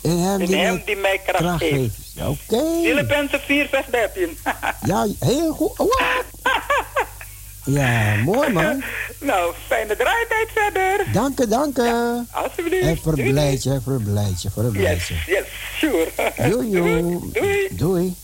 [0.00, 1.74] In hem in die, hem mij die mij kracht, kracht geeft.
[2.14, 2.28] geeft.
[2.28, 2.62] Oké.
[2.82, 4.38] Filippenzen 4 vers 13.
[4.90, 5.76] Ja, heel goed.
[5.76, 5.90] Wat?
[7.64, 8.82] Ja, mooi man.
[9.20, 11.04] nou, fijne draaitijd verder.
[11.12, 12.22] Dank je, dank je.
[12.30, 12.84] Alsjeblieft.
[12.86, 15.14] En verblijd je, verblijd je, verblijd je.
[15.26, 15.44] Yes,
[15.78, 16.08] sure.
[16.50, 16.70] Doei.
[17.32, 17.68] Doei.
[17.70, 18.14] Doei.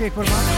[0.00, 0.49] Ik vermag,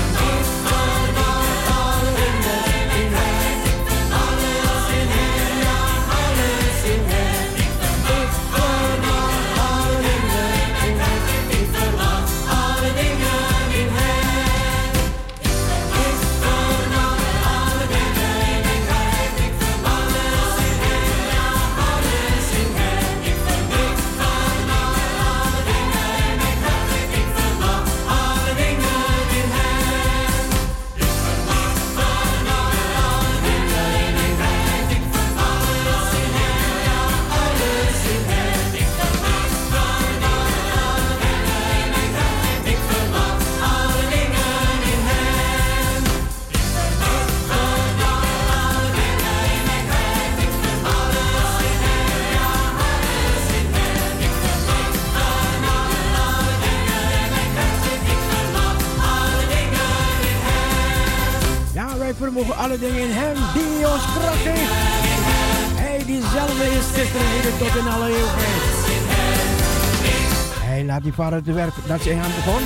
[71.02, 72.62] Die vader te werk dat zij aan begon.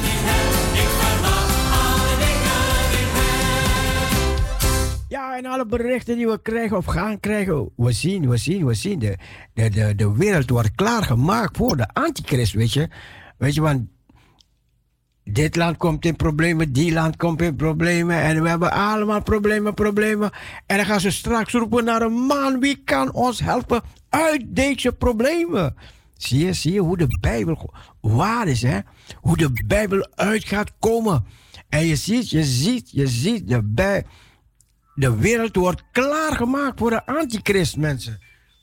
[5.09, 8.75] Ja, en alle berichten die we krijgen of gaan krijgen, we zien, we zien, we
[8.75, 8.99] zien.
[8.99, 9.17] De,
[9.55, 12.89] de, de, de wereld wordt klaargemaakt voor de antichrist, weet je.
[13.39, 13.89] Weet je, want
[15.25, 18.17] dit land komt in problemen, die land komt in problemen.
[18.17, 20.31] En we hebben allemaal problemen, problemen.
[20.67, 22.61] En dan gaan ze straks roepen naar een man.
[22.61, 25.75] Wie kan ons helpen uit deze problemen?
[26.16, 28.78] Zie je, zie je hoe de Bijbel waar is, hè?
[29.20, 31.24] Hoe de Bijbel uit gaat komen.
[31.68, 34.05] En je ziet, je ziet, je ziet, de, bij,
[34.94, 38.20] de wereld wordt klaargemaakt voor de antichrist, mensen.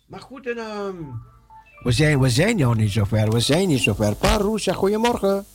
[0.07, 0.95] Maar goed, en, ehm,
[1.83, 3.29] we, zijn, we zijn nog niet zover.
[3.29, 4.15] We zijn niet zover.
[4.15, 5.45] Paroesja, goedemorgen.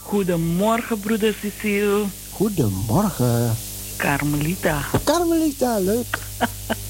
[0.00, 2.04] Goedemorgen, broeder Cecile.
[2.32, 3.56] Goedemorgen.
[3.96, 4.82] Carmelita.
[5.04, 6.18] Carmelita, leuk.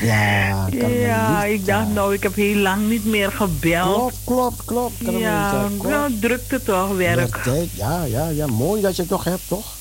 [0.00, 0.66] ja.
[0.90, 3.94] Ja, ik dacht nou, ik heb heel lang niet meer gebeld.
[3.96, 4.94] Klopt, klopt, klopt.
[5.02, 5.88] Carmelita, Ja, klopt.
[5.88, 7.36] wel drukte toch, werk.
[7.36, 9.76] Ja, tijd, ja, ja, ja, mooi dat je het toch hebt, toch?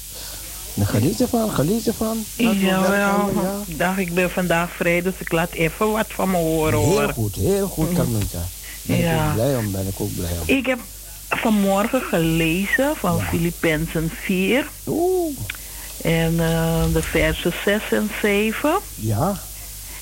[0.73, 2.25] Nou, Geniet ervan, geniet ervan.
[2.35, 3.25] We Ja, ja.
[3.67, 6.87] Ik dacht, ik ben vandaag vrij, dus ik laat even wat van me horen, Heel
[7.01, 7.13] hoor.
[7.13, 8.37] goed, heel goed, Carmelita.
[8.81, 9.27] Ben ik Ja.
[9.27, 10.55] ook blij om, ben ik ook blij om.
[10.55, 10.79] Ik heb
[11.29, 14.67] vanmorgen gelezen van Filippenzen 4.
[16.03, 18.77] En eh, de versen 6 en 7.
[18.95, 19.37] Ja.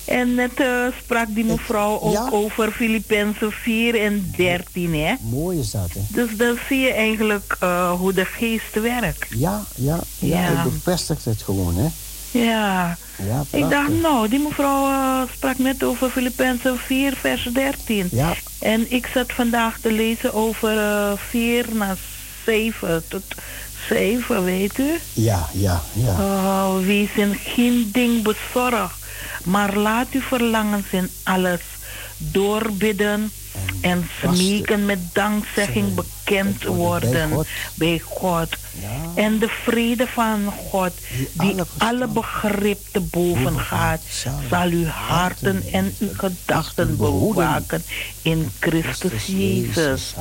[0.06, 0.66] En net eh,
[1.02, 2.28] sprak die mevrouw ook ja.
[2.30, 5.14] over Filippenzen 4 en 13, hè?
[5.20, 6.00] Mooi is dat, hè?
[6.08, 9.26] Dus dan zie je eigenlijk eh, hoe de geest werkt.
[9.30, 10.48] Ja, ja, ja, Ja.
[10.64, 11.86] ik bevestig het gewoon, hè?
[12.30, 12.96] Ja.
[13.28, 18.08] Ja, Ik dacht, nou, die mevrouw eh, sprak net over Filippenzen 4, vers 13.
[18.10, 18.34] Ja.
[18.58, 21.96] En ik zat vandaag te lezen over eh 4 naar
[22.44, 23.22] 7 tot
[23.88, 24.98] 7, weet u?
[25.12, 26.10] Ja, ja, ja.
[26.12, 29.04] Oh, wees in geen ding bezorgd,
[29.46, 31.60] maar laat uw verlangens in alles
[32.16, 33.30] doorbidden
[33.86, 38.48] en smeken met dankzegging bekend worden bij God.
[39.14, 40.92] En de vrede van God,
[41.32, 44.00] die alle begrip te boven gaat,
[44.50, 47.82] zal uw harten en uw gedachten bewaken
[48.22, 50.14] in Christus Jezus.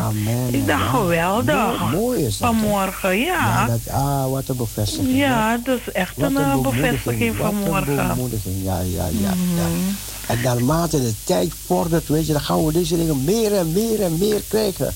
[0.00, 0.54] Amen.
[0.54, 1.80] Ik dacht geweldig.
[2.38, 3.68] Vanmorgen, ja.
[3.90, 5.16] Ah, wat een bevestiging.
[5.16, 8.08] Ja, dat is echt een, eh, bevestiging wat van een morgen.
[8.08, 9.32] bemoediging, ja, ja, ja.
[10.26, 14.02] En naarmate de tijd vordert, weet je, dan gaan we deze dingen meer en meer
[14.02, 14.94] en meer krijgen.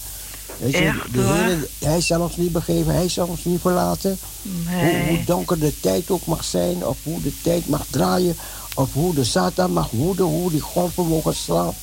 [0.59, 1.21] Weet je, Echt, de.
[1.21, 4.19] Heer, hij zal ons niet begeven, hij zal ons niet verlaten.
[4.43, 5.01] Nee.
[5.01, 8.37] Hoe, hoe donker de tijd ook mag zijn, of hoe de tijd mag draaien,
[8.75, 11.75] of hoe de Satan mag woeden, hoe die golven mogen slaan.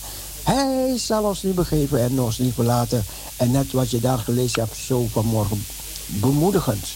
[0.44, 3.06] Hij zal ons niet begeven en ons niet verlaten.
[3.36, 5.66] En net wat je daar gelezen hebt, zo vanmorgen
[6.06, 6.88] bemoedigend.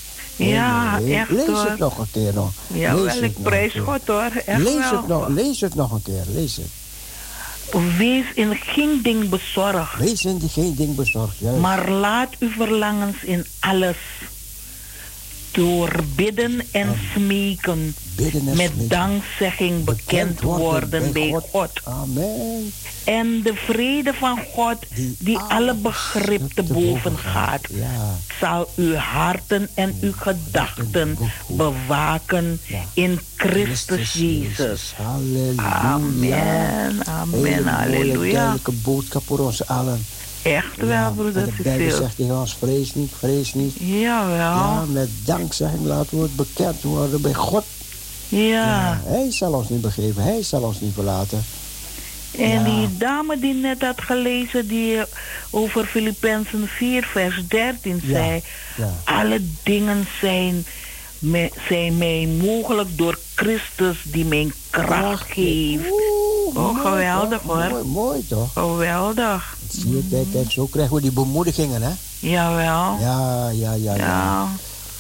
[0.47, 1.65] Ja, echt, Lees hoor.
[1.69, 2.51] het nog een keer nog.
[2.67, 3.73] Ja, Lees wel, ik prijs.
[3.73, 4.31] God hoor.
[4.45, 4.97] Echt lees, wel.
[4.97, 6.69] het nog, lees het nog een keer, lees het.
[7.97, 9.97] Wees in geen ding bezorgd.
[9.97, 11.59] Wees in geen ding bezorgd, juist.
[11.59, 13.97] Maar laat uw verlangens in alles
[15.51, 18.88] door bidden en smeken Bidden en met smeken.
[18.88, 21.71] dankzegging bekend worden bij God.
[21.84, 22.73] Amen.
[23.03, 24.77] En de vrede van God,
[25.17, 27.61] die alle begrip te boven gaat,
[28.39, 31.17] zal uw harten en uw gedachten
[31.47, 32.59] bewaken
[32.93, 34.93] in Christus Jezus.
[34.95, 35.81] Halleluja.
[35.81, 38.34] Amen, amen, halleluja.
[38.34, 40.05] duidelijke boodschap voor ons allen.
[40.41, 43.73] Echt wel, broeder En de Bijbel zegt tegen ons, vrees niet, vrees niet.
[43.79, 44.35] Jawel.
[44.37, 47.63] Ja, met dankzegging laten we het bekend worden bij God.
[48.29, 49.01] Ja.
[49.05, 51.43] Hij zal ons niet begeven, hij zal ons niet verlaten.
[52.37, 52.63] En Ja.
[52.63, 55.01] die dame die net had gelezen, die
[55.49, 58.41] over Filippenzen 4, vers 13 Ja, zei:
[58.77, 58.93] ja.
[59.03, 60.65] Alle dingen zijn,
[61.19, 65.83] me- zijn mij mogelijk door Christus die mijn kracht geeft.
[65.91, 67.51] Oh, mooi, geweldig toch?
[67.55, 67.69] hoor.
[67.71, 68.53] Mooi, mooi toch?
[68.53, 69.57] Geweldig.
[69.71, 71.91] Zie je, kijk, kijk, zo krijgen we die bemoedigingen, hè?
[72.19, 72.97] Jawel.
[72.99, 73.95] Ja, ja, ja, ja.
[73.95, 74.47] Ja.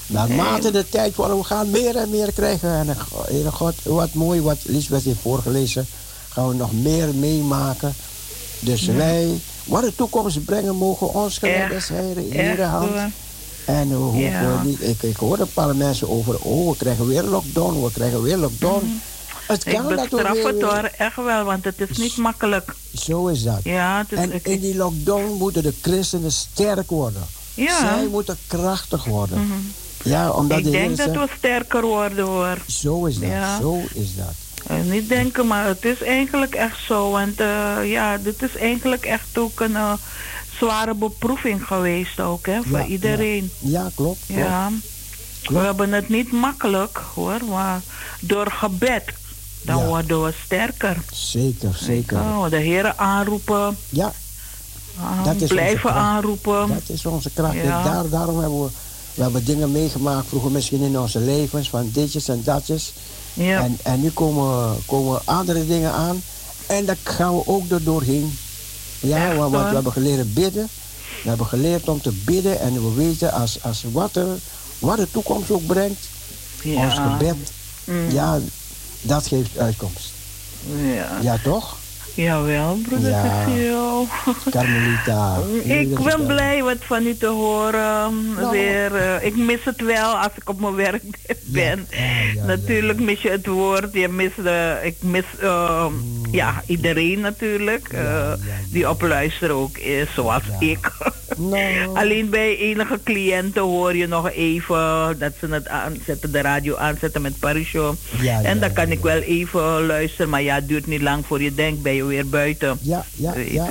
[0.07, 2.69] Naarmate de tijd wordt, we gaan meer en meer krijgen.
[2.73, 2.95] En eh,
[3.27, 5.87] Heere God, wat mooi wat Lisbeth heeft voorgelezen.
[6.29, 7.93] Gaan we nog meer meemaken.
[8.59, 8.93] Dus Ja.
[8.93, 12.89] wij, wat de toekomst brengen, mogen ons Echt, is, Heere, in Heere hand.
[12.89, 13.09] hoor.
[13.65, 14.63] En we hoeven Ja.
[14.63, 18.21] niet, ik, ik hoor een paar mensen over, oh, we krijgen weer lockdown, we krijgen
[18.21, 18.85] weer lockdown.
[18.85, 18.95] Mhm.
[19.49, 22.73] Ik kan bestraf weer- het hoor, echt wel, want het is niet makkelijk.
[22.95, 23.59] Zo is dat.
[23.63, 27.21] Ja, het is En in die lockdown moeten de christenen sterk worden.
[27.53, 27.79] Ja.
[27.79, 29.45] Zij moeten krachtig worden.
[29.47, 29.57] Mhm.
[30.09, 32.57] Ja, omdat Ik de denk dat zegt, we sterker worden hoor.
[32.67, 33.59] Zo is dat, Ja.
[33.59, 34.33] zo is dat.
[34.67, 37.11] Eh, niet denken, maar het is eigenlijk echt zo.
[37.11, 39.93] Want eh, ja, dit is eigenlijk echt ook een eh,
[40.57, 43.51] zware beproeving geweest ook, hè, voor Ja, iedereen.
[43.59, 44.19] Ja, klopt.
[44.27, 44.39] klopt.
[44.41, 44.71] Ja.
[45.43, 47.81] We hebben het niet makkelijk hoor, maar
[48.19, 49.03] door gebed,
[49.61, 49.85] dan Ja.
[49.85, 50.97] worden we sterker.
[51.13, 52.17] Zeker, zeker.
[52.17, 53.77] Oh, de heren aanroepen.
[53.89, 54.13] Ja.
[54.99, 56.67] Ah, Dat is blijven aanroepen.
[56.67, 57.53] Dat is onze kracht.
[57.55, 57.83] Ja.
[57.83, 58.69] Daar, daarom hebben we,
[59.13, 62.93] we hebben dingen meegemaakt vroeger misschien in onze levens, van ditjes en datjes.
[63.33, 63.63] Ja.
[63.63, 66.21] En, en nu komen, komen andere dingen aan.
[66.67, 68.37] En daar gaan we ook er doorheen.
[68.99, 70.67] Ja, want, we hebben geleerd bidden.
[71.23, 72.59] We hebben geleerd om te bidden.
[72.59, 74.27] En we weten als, als wat, er,
[74.79, 76.07] wat de toekomst ook brengt.
[76.63, 76.83] Ja.
[76.85, 77.35] Ons gebed,
[77.83, 78.09] Mm.
[78.11, 78.39] ja,
[79.01, 80.11] dat geeft uitkomst.
[80.75, 81.17] Ja.
[81.21, 81.77] Ja, toch?
[82.13, 83.45] Jawel, broeder Ja.
[84.51, 85.39] Carmelita.
[85.63, 88.33] Ik ben blij wat van u te horen.
[88.33, 88.51] Nou.
[88.51, 91.03] Weer, eh, ik mis het wel als ik op mijn werk
[91.45, 91.87] ben.
[92.45, 93.93] natuurlijk mis je het woord.
[93.93, 95.85] Je mist, de, ik mis eh,
[96.31, 97.87] ja, iedereen natuurlijk.
[97.87, 98.33] eh,
[98.71, 100.91] die op luisteren ook is, zoals ik.
[101.93, 107.21] Alleen bij enige cliënten hoor je nog even dat ze het aanzetten, de radio aanzetten
[107.21, 107.95] met Parisho.
[108.21, 111.25] Ja, en ja, dan kan ik wel even luisteren, maar ja, het duurt niet lang
[111.25, 112.77] voor je denkt, ben je weer buiten.
[112.81, 113.67] Ja, ja, Weet ja.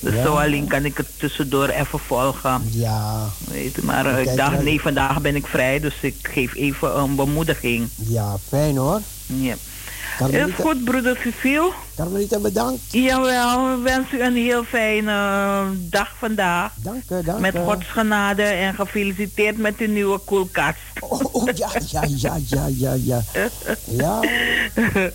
[0.00, 2.62] Dus zo alleen kan ik het tussendoor even volgen.
[2.70, 3.28] Ja.
[3.50, 7.14] Weet maar eh, ik dacht, nee, vandaag ben ik vrij, dus ik geef even een
[7.14, 7.88] bemoediging.
[7.96, 9.00] Ja, fijn hoor.
[9.26, 9.54] Ja.
[10.16, 11.72] Carmelita- Is goed, broeder Cecile.
[11.96, 12.80] Carmelita, bedankt.
[12.90, 16.72] Jawel, we wensen u een heel fijne eh, dag vandaag.
[16.82, 17.58] Dank u, dank Met u.
[17.58, 20.78] Gods genade en gefeliciteerd met uw nieuwe koelkast.
[21.00, 23.22] Oh, ja, ja, ja, ja, ja, ja.
[23.84, 24.20] Ja.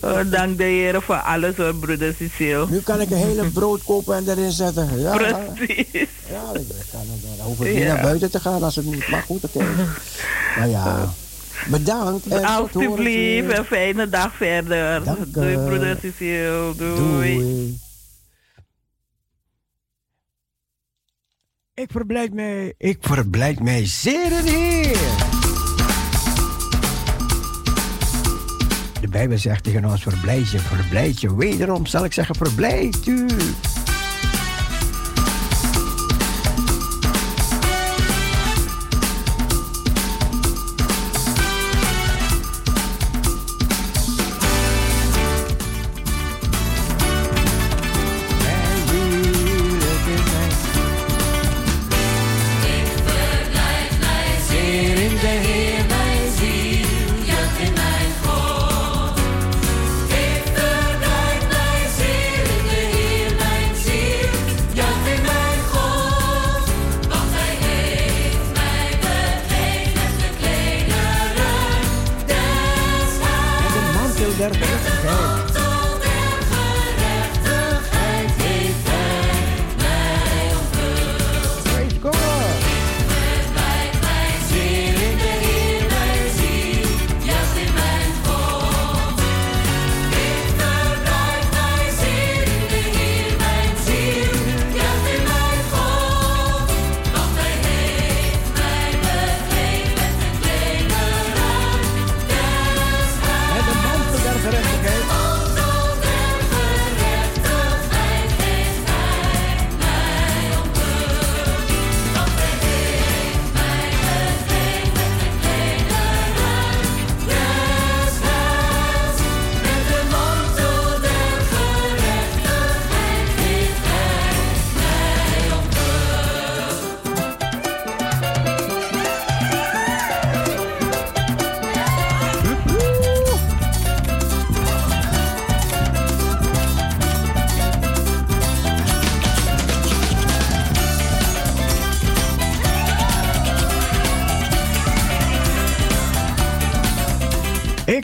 [0.00, 2.66] Oh, dank de Heer voor alles hoor, broeder Cecile.
[2.68, 5.00] Nu kan ik een hele brood kopen en erin zetten.
[5.00, 5.16] Ja,
[5.54, 6.08] Precies.
[6.30, 7.00] Ja, ik kan,
[7.36, 9.24] dan hoef ik niet naar buiten te gaan als het niet mag.
[9.24, 9.64] Goed, oké.
[10.58, 11.12] Maar ja,
[11.68, 12.26] bedankt.
[12.26, 15.04] En Alsjeblieft, een fijne dag verder.
[15.04, 16.72] Dank Doei, broeder Cecile.
[16.76, 16.96] Doei.
[16.96, 17.78] Doei.
[21.74, 25.38] Ik verblijd mij, ik verblijd mij zeer in de Heer.
[29.00, 31.36] De Bijbel zegt tegen ons, verblijd je, verblijd je.
[31.36, 33.26] Wederom zal ik zeggen, verblijd u.
[74.40, 75.29] der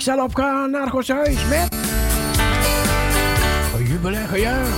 [0.07, 1.77] Ik zal opgaan naar Gods huis met
[3.77, 4.69] gejubel en gejuich.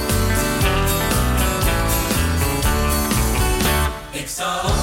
[4.11, 4.78] Ik zal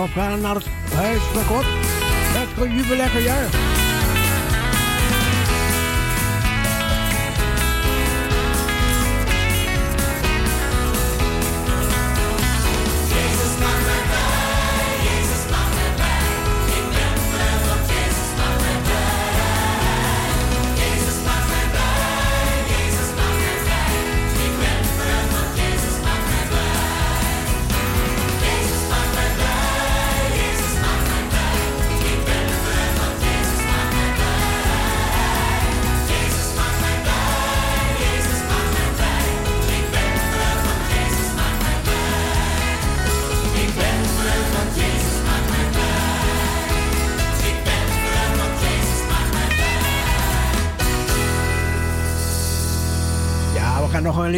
[0.00, 1.32] Opgaan, opgaan naar het huis
[3.08, 3.69] gejuich.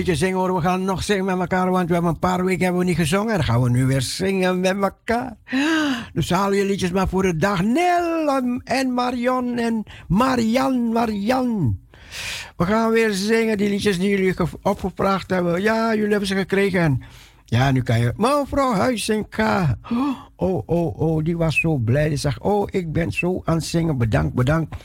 [0.06, 2.96] We gaan nog zingen met elkaar, want we hebben een paar weken hebben we niet
[2.96, 3.34] gezongen.
[3.34, 5.36] Dan gaan we nu weer zingen met elkaar.
[6.12, 7.62] Dus haal je liedjes maar voor de dag.
[7.62, 11.78] Nel en Marion en Marian, Marian.
[12.56, 15.62] We gaan weer zingen die liedjes die jullie ge- opgevraagd hebben.
[15.62, 16.80] Ja, jullie hebben ze gekregen.
[16.80, 17.02] En
[17.44, 18.12] ja, nu kan je.
[18.16, 19.78] Mevrouw Huizinga.
[20.36, 22.08] Oh, oh, oh, die was zo blij.
[22.08, 23.98] Die zegt, oh, ik ben zo aan het zingen.
[23.98, 24.76] Bedankt, bedankt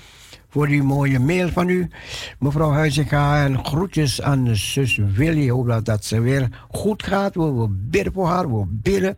[0.49, 1.87] voor die mooie mail van u.
[2.39, 5.49] Mevrouw Huizinga, en groetjes aan de zus Willy.
[5.49, 7.35] Hoop dat, ze weer goed gaat.
[7.35, 9.17] We, bidden voor haar, we bidden.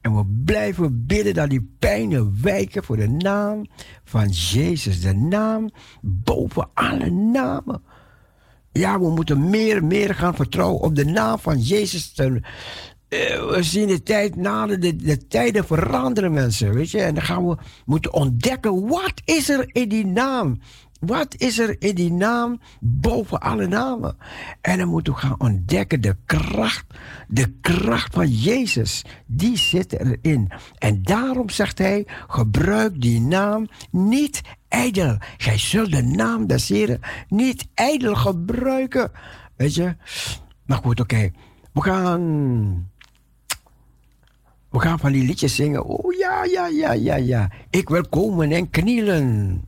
[0.00, 3.66] En we blijven bidden dat die pijnen wijken voor de naam
[4.04, 5.00] van Jezus.
[5.00, 5.70] De naam
[6.00, 7.82] boven alle namen.
[8.72, 12.14] Ja, we moeten meer, meer gaan vertrouwen op de naam van Jezus.
[13.10, 17.00] We zien de tijd naderen, de, de tijden veranderen mensen, weet je.
[17.00, 20.58] En dan gaan we moeten ontdekken, wat is er in die naam?
[21.00, 24.16] Wat is er in die naam boven alle namen?
[24.60, 26.84] En dan moeten we gaan ontdekken de kracht,
[27.28, 29.04] de kracht van Jezus.
[29.26, 30.52] Die zit erin.
[30.78, 35.16] En daarom zegt hij, gebruik die naam niet ijdel.
[35.36, 39.10] Gij zult de naam des Heren niet ijdel gebruiken.
[39.56, 39.96] Weet je?
[40.66, 41.30] Maar goed, oké.
[41.72, 42.88] We gaan...
[44.70, 45.84] We gaan van die liedjes zingen.
[45.84, 47.50] Oh ja, ja, ja, ja, ja.
[47.70, 49.64] Ik wil komen en knielen.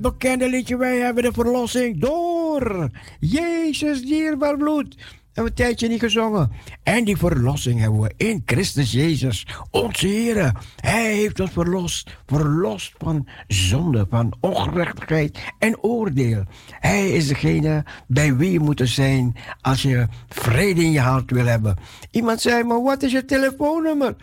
[0.00, 2.88] Bekende liedje, wij hebben de verlossing door
[3.20, 4.96] Jezus dierbaar bloed.
[5.36, 6.52] Hebben we een tijdje niet gezongen.
[6.82, 10.52] En die verlossing hebben we in Christus Jezus, onze Heer.
[10.76, 12.16] Hij heeft ons verlost.
[12.26, 16.44] Verlost van zonde, van ongerechtigheid en oordeel.
[16.70, 21.46] Hij is degene bij wie je moet zijn als je vrede in je hart wil
[21.46, 21.76] hebben.
[22.10, 24.16] Iemand zei, maar wat is je telefoonnummer?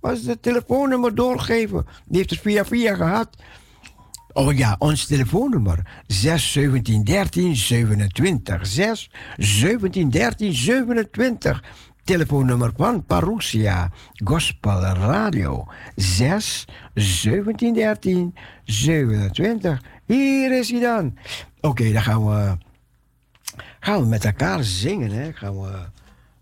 [0.00, 1.86] Wat is het telefoonnummer doorgeven?
[2.04, 3.36] Die heeft het via via gehad.
[4.32, 8.66] Oh ja, ons telefoonnummer 6 17 13 27.
[8.66, 11.62] 6 17 13 27.
[12.04, 13.90] Telefoonnummer van Parousia
[14.24, 15.66] Gospel Radio
[15.96, 18.34] 6 17 13
[18.64, 19.82] 27.
[20.06, 21.16] Hier is hij dan.
[21.60, 22.56] Oké, dan gaan we,
[23.80, 25.10] gaan we met elkaar zingen.
[25.10, 25.32] Hè?
[25.32, 25.88] Gaan we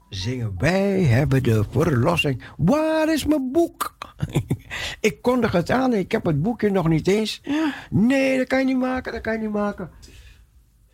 [0.09, 0.55] zingen.
[0.59, 2.43] Wij hebben de verlossing.
[2.57, 3.97] Waar is mijn boek?
[5.01, 5.95] ik kondig het aan.
[5.95, 7.43] Ik heb het boekje nog niet eens.
[7.91, 9.13] Nee, dat kan je niet maken.
[9.13, 9.91] Dat kan je niet maken.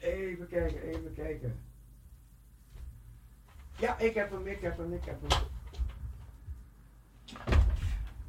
[0.00, 1.54] Even kijken, even kijken.
[3.78, 5.40] Ja, ik heb hem, ik heb hem, ik heb hem.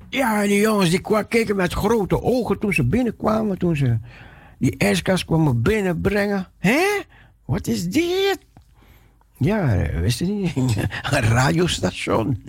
[0.10, 3.58] Ja, en die jongens die keken met grote ogen toen ze binnenkwamen.
[3.58, 3.98] Toen ze
[4.60, 6.48] die ijskast kwamen binnenbrengen.
[6.58, 7.02] Hé?
[7.46, 8.40] Wat is dit?
[9.38, 10.56] Ja, wist je niet?
[11.12, 12.44] Een radiostation.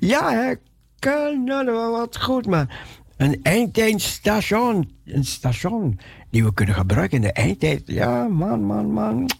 [0.00, 0.54] ja, hè?
[0.98, 2.68] Canada, wat goed, man.
[3.16, 4.90] Een eindtijdstation.
[5.04, 5.98] Een station
[6.30, 7.82] die we kunnen gebruiken in de eindtijd.
[7.86, 9.30] Ja, man, man, man.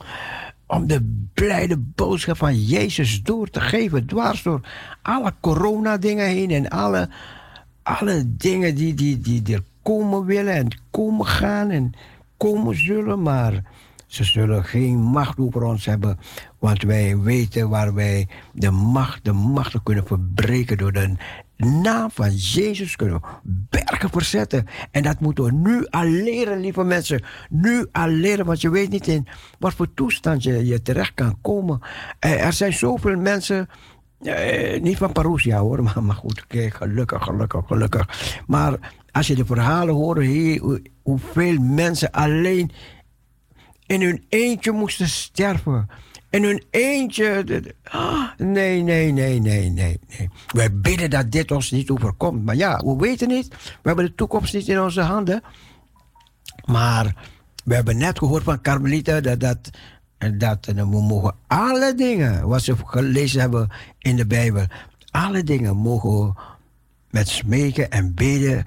[0.67, 4.07] Om de blijde boodschap van Jezus door te geven.
[4.07, 4.61] Dwars door
[5.03, 7.09] alle corona-dingen heen en alle,
[7.83, 11.93] alle dingen die, die, die er komen willen en komen gaan en
[12.37, 13.23] komen zullen.
[13.23, 13.63] Maar
[14.11, 16.19] ze zullen geen macht over ons hebben.
[16.59, 21.15] Want wij weten waar wij de macht, de machten kunnen verbreken door de
[21.57, 23.20] naam van Jezus kunnen
[23.69, 24.66] bergen verzetten.
[24.91, 27.23] En dat moeten we nu al leren, lieve mensen.
[27.51, 29.27] Nu al leren, want je weet niet in
[29.59, 31.81] wat voor toestand je, je terecht kan komen.
[32.19, 33.69] Eh, er zijn zoveel mensen.
[34.20, 38.35] eh, niet van Parousia hoor, maar, maar goed, gelukkig, gelukkig, gelukkig.
[38.47, 38.78] Maar
[39.11, 40.27] als je de verhalen hoort,
[41.03, 42.70] hoeveel mensen alleen
[43.91, 45.89] in hun eentje moesten sterven.
[46.31, 47.45] In hun eentje.
[47.83, 50.29] ah, nee, nee, nee, nee, nee, nee.
[50.47, 52.45] Wij bidden dat dit ons niet overkomt.
[52.45, 53.49] Maar ja, we weten niet.
[53.49, 55.43] We hebben de toekomst niet in onze handen.
[56.65, 57.15] Maar
[57.65, 59.71] we hebben net gehoord van Carmelita dat, dat,
[60.39, 63.69] dat we mogen alle dingen wat ze gelezen hebben
[63.99, 64.67] in de Bijbel,
[65.11, 66.33] alle dingen mogen we
[67.11, 68.65] met smeken en bidden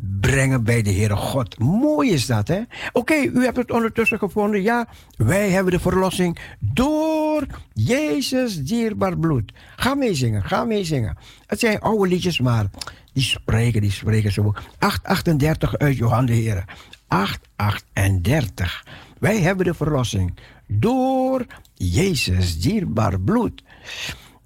[0.00, 1.58] brengen bij de Heere God.
[1.58, 2.60] Mooi is dat, hè?
[2.92, 4.62] Oké, u hebt het ondertussen gevonden.
[4.62, 9.52] Ja, wij hebben de verlossing door Jezus dierbaar bloed.
[9.76, 11.16] Ga meezingen, ga meezingen.
[11.46, 12.66] Het zijn oude liedjes, maar
[13.12, 14.54] die spreken, die spreken zo.
[14.78, 16.64] 838 uit Johan de Heere.
[17.08, 18.84] 838.
[19.18, 20.34] Wij hebben de verlossing
[20.66, 23.62] door Jezus dierbaar bloed.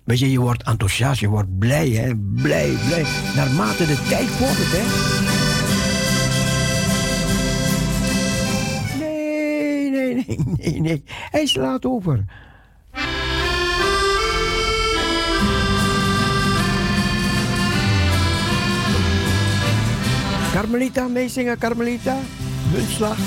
[0.05, 2.17] Weet je, je wordt enthousiast, je wordt blij, hè?
[2.17, 3.05] Blij, blij.
[3.37, 4.83] Naarmate de tijd vordert, hè?
[8.99, 11.05] Nee, nee, nee, nee, nee.
[11.31, 12.25] Hij slaat over.
[20.53, 22.17] Carmelita, meezingen, Carmelita.
[22.73, 23.17] Muntslag.
[23.17, 23.27] Door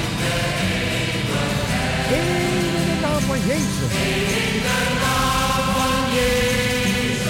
[2.17, 3.93] In de naam van Jezus.
[4.09, 7.21] In de naam van Jezus.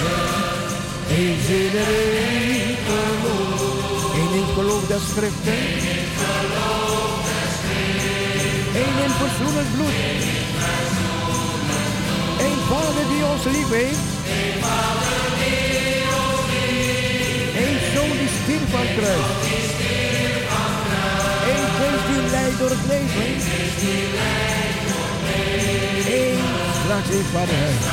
[1.16, 4.14] Eens iedereen geloof.
[4.20, 5.62] Eén in geloof der schriften.
[8.82, 9.98] Eén in verzoenend bloed.
[12.46, 14.10] Eén vader die ons lief heeft.
[17.64, 19.28] Eén zoon die stierf het kruis.
[21.52, 24.71] Eén geest die leidt door het leven.
[26.20, 26.38] Eén
[27.10, 27.84] in vaderhuis.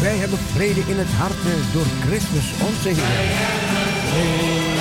[0.00, 2.88] Wij hebben vrede in het hart eh, door Christus onze
[4.12, 4.78] Heer.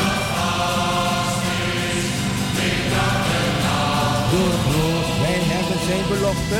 [4.31, 6.59] Door geloof, wij hebben zijn belofte.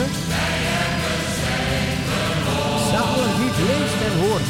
[2.92, 4.48] Zalig niet leest en hoort.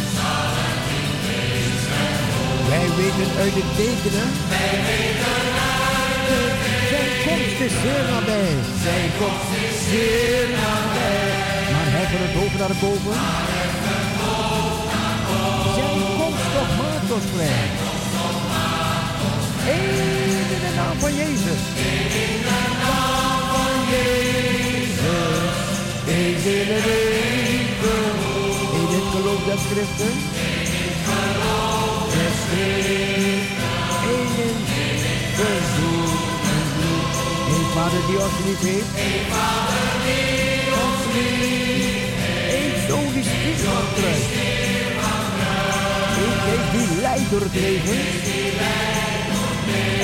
[2.70, 4.28] Wij weten uit het tekenen.
[4.50, 5.47] Wij weten
[6.90, 8.52] Zijn komst is zeer nabij.
[8.84, 11.26] Zijn komst is zeer nabij.
[11.74, 13.18] Maar heffen het hoofd naar boven.
[15.78, 17.68] Zijn komst toch maakt ons vrij.
[19.76, 21.62] Eén in de naam van Jezus.
[21.94, 25.56] in de naam van Jezus.
[26.16, 28.06] Eens in het leven.
[28.80, 30.16] In het geloof der schriften.
[32.14, 33.66] Der schriften.
[34.12, 34.58] Eén in
[35.38, 36.12] verzoek bloed.
[36.12, 36.17] Eén
[37.78, 38.92] vader die ons lief heeft.
[39.08, 41.96] Eén vader die ons lief
[42.58, 44.26] Eén zoon die stierf van het kruis.
[46.24, 48.00] Eén geest die leidt door het leven.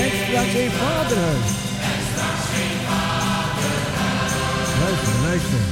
[0.01, 1.51] En straks zijn vaderhuis.
[4.81, 5.63] Luister, luister.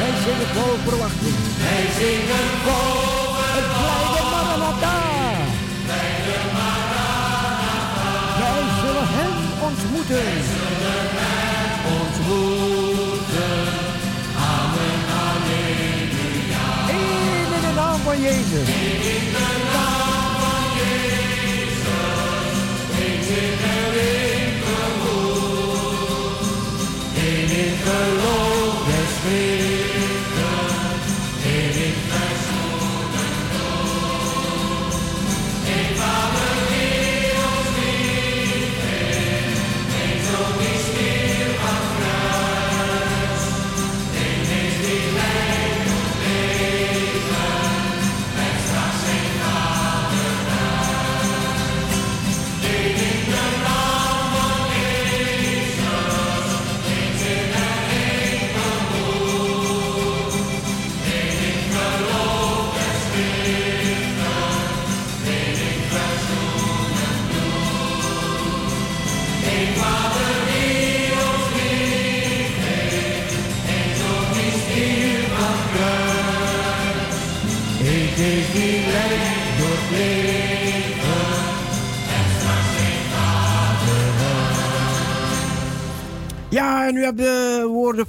[0.00, 1.38] Wij zingen vol verwachting.
[1.64, 5.00] Wij zingen vol het blijde Maranatha.
[8.40, 9.34] Wij zullen hem
[9.68, 10.30] ontmoeten.
[12.00, 13.58] Ontmoeten.
[14.56, 16.66] Amen, halleluja.
[16.88, 18.68] Eén in de naam van Jezus.
[18.68, 21.37] in de naam van Jezus.
[23.28, 26.40] Eén in erin geloof.
[27.14, 27.76] Eén in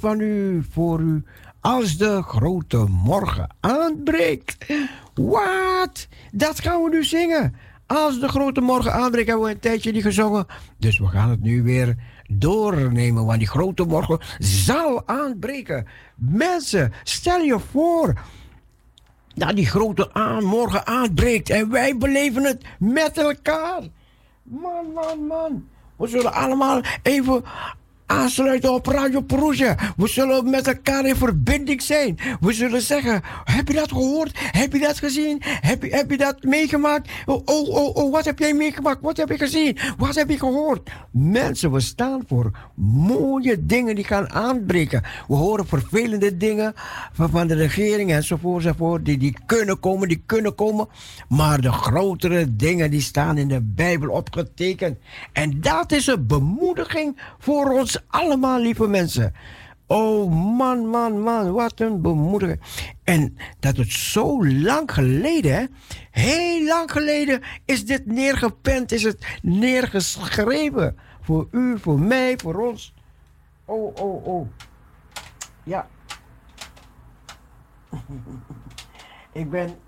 [0.00, 1.24] van u voor u.
[1.60, 4.66] Als de grote morgen aanbreekt.
[5.14, 6.08] Wat?
[6.32, 7.54] Dat gaan we nu zingen.
[7.86, 10.46] Als de grote morgen aanbreekt, hebben we een tijdje niet gezongen.
[10.78, 11.96] Dus we gaan het nu weer
[12.28, 15.86] doornemen, want die grote morgen zal aanbreken.
[16.14, 18.20] Mensen, stel je voor
[19.34, 23.82] dat die grote aan, morgen aanbreekt en wij beleven het met elkaar.
[24.42, 25.68] Man, man, man.
[25.96, 27.44] We zullen allemaal even
[28.10, 29.76] aansluiten op Radio Perusia.
[29.96, 32.18] We zullen met elkaar in verbinding zijn.
[32.40, 34.30] We zullen zeggen, heb je dat gehoord?
[34.34, 35.38] Heb je dat gezien?
[35.42, 37.10] Heb je, heb je dat meegemaakt?
[37.26, 39.00] Oh, oh, oh, oh, wat heb jij meegemaakt?
[39.00, 39.78] Wat heb je gezien?
[39.96, 40.90] Wat heb je gehoord?
[41.10, 45.02] Mensen, we staan voor mooie dingen die gaan aanbreken.
[45.28, 46.72] We horen vervelende dingen
[47.12, 49.04] van, van de regering enzovoort, enzovoort.
[49.04, 50.88] Die, die kunnen komen, die kunnen komen.
[51.28, 54.98] Maar de grotere dingen die staan in de Bijbel opgetekend.
[55.32, 59.32] En dat is een bemoediging voor ons allemaal, lieve mensen.
[59.86, 62.60] Oh man, man, man, wat een bemoediging.
[63.04, 65.74] En dat het zo lang geleden,
[66.10, 70.96] heel lang geleden, is dit neergepend, is het neergeschreven.
[71.20, 72.94] Voor u, voor mij, voor ons.
[73.64, 74.48] Oh, oh, oh.
[75.62, 75.88] Ja.
[79.32, 79.78] Ik ben.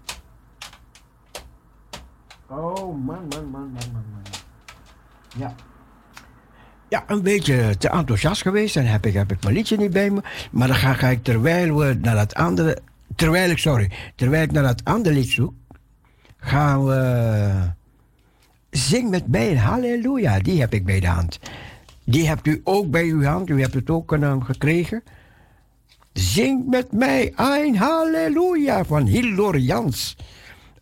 [2.46, 4.22] Oh man, man, man, man, man, man.
[5.36, 5.54] Ja
[6.92, 8.76] ja, een beetje te enthousiast geweest.
[8.76, 10.20] En heb ik, heb ik mijn liedje niet bij me.
[10.50, 12.78] Maar dan ga, ik terwijl we naar dat andere.
[13.16, 13.90] Terwijl ik, sorry.
[14.14, 15.54] Terwijl ik naar dat andere lied zoek.
[16.36, 17.50] Gaan we.
[18.70, 20.38] Zing met mij halleluja.
[20.38, 21.38] Die heb ik bij de hand.
[22.04, 23.48] Die hebt u ook bij uw hand.
[23.48, 25.02] U hebt het ook uh, gekregen.
[26.12, 30.16] Zing met mij een halleluja van Hildur Jans.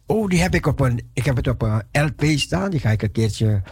[0.06, 1.10] Oh, die heb ik op een.
[1.12, 2.70] Ik heb het op een LP staan.
[2.70, 3.62] Die ga ik een keertje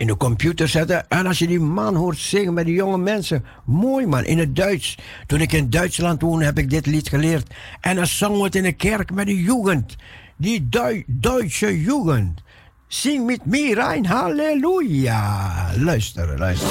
[0.00, 1.08] in de computer zetten.
[1.08, 3.44] En als je die man hoort zingen met die jonge mensen.
[3.64, 4.98] Mooi man, in het Duits.
[5.26, 7.54] Toen ik in Duitsland woonde, heb ik dit lied geleerd.
[7.80, 9.96] En dan zong het in de kerk met de jugend.
[10.36, 12.42] Die Dui Duitse jugend.
[12.86, 15.52] Zing met mij rein, halleluja.
[15.76, 16.68] Luister, luister.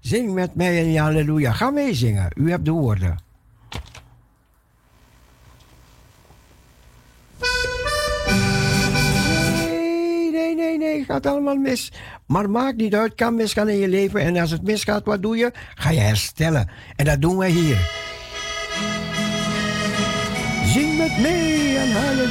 [0.00, 1.52] Zing met mij een halleluja.
[1.52, 3.23] Ga meezingen, u hebt de woorden.
[11.04, 11.92] gaat allemaal mis.
[12.26, 14.20] Maar maakt niet uit, kan misgaan in je leven.
[14.20, 15.52] En als het misgaat, wat doe je?
[15.74, 16.70] Ga je herstellen.
[16.96, 17.78] En dat doen wij hier.
[20.64, 22.23] Zing met mee en huilen.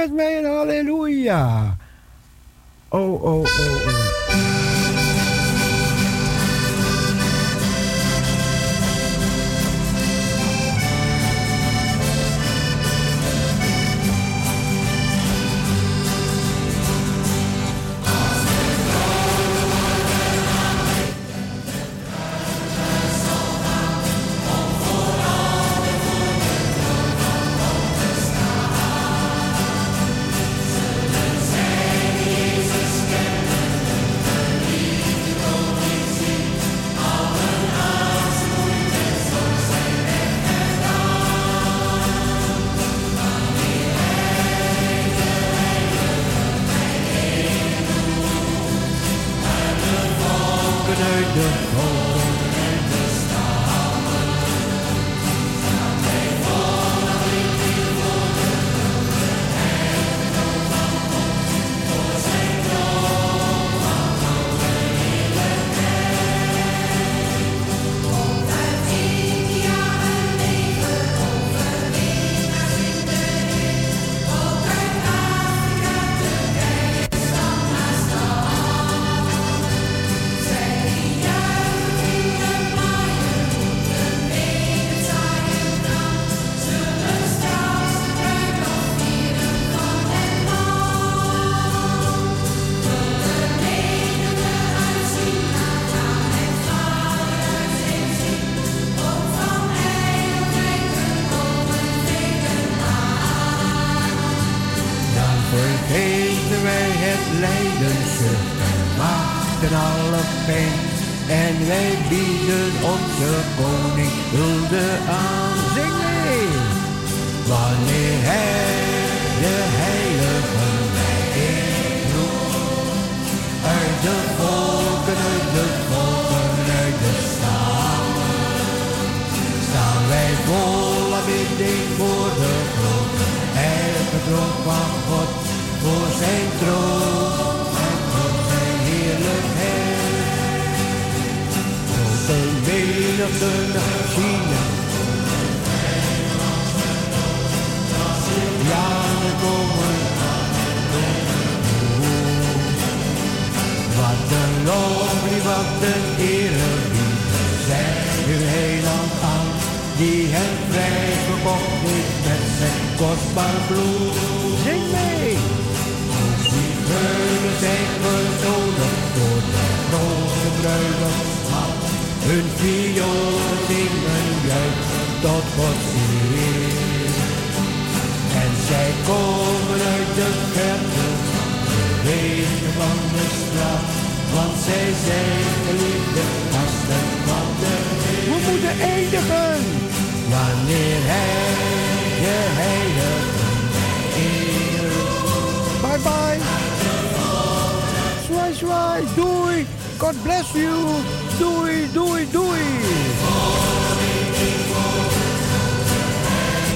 [0.00, 1.76] met mij en halleluja.
[2.88, 4.09] Oh, oh, oh, oh.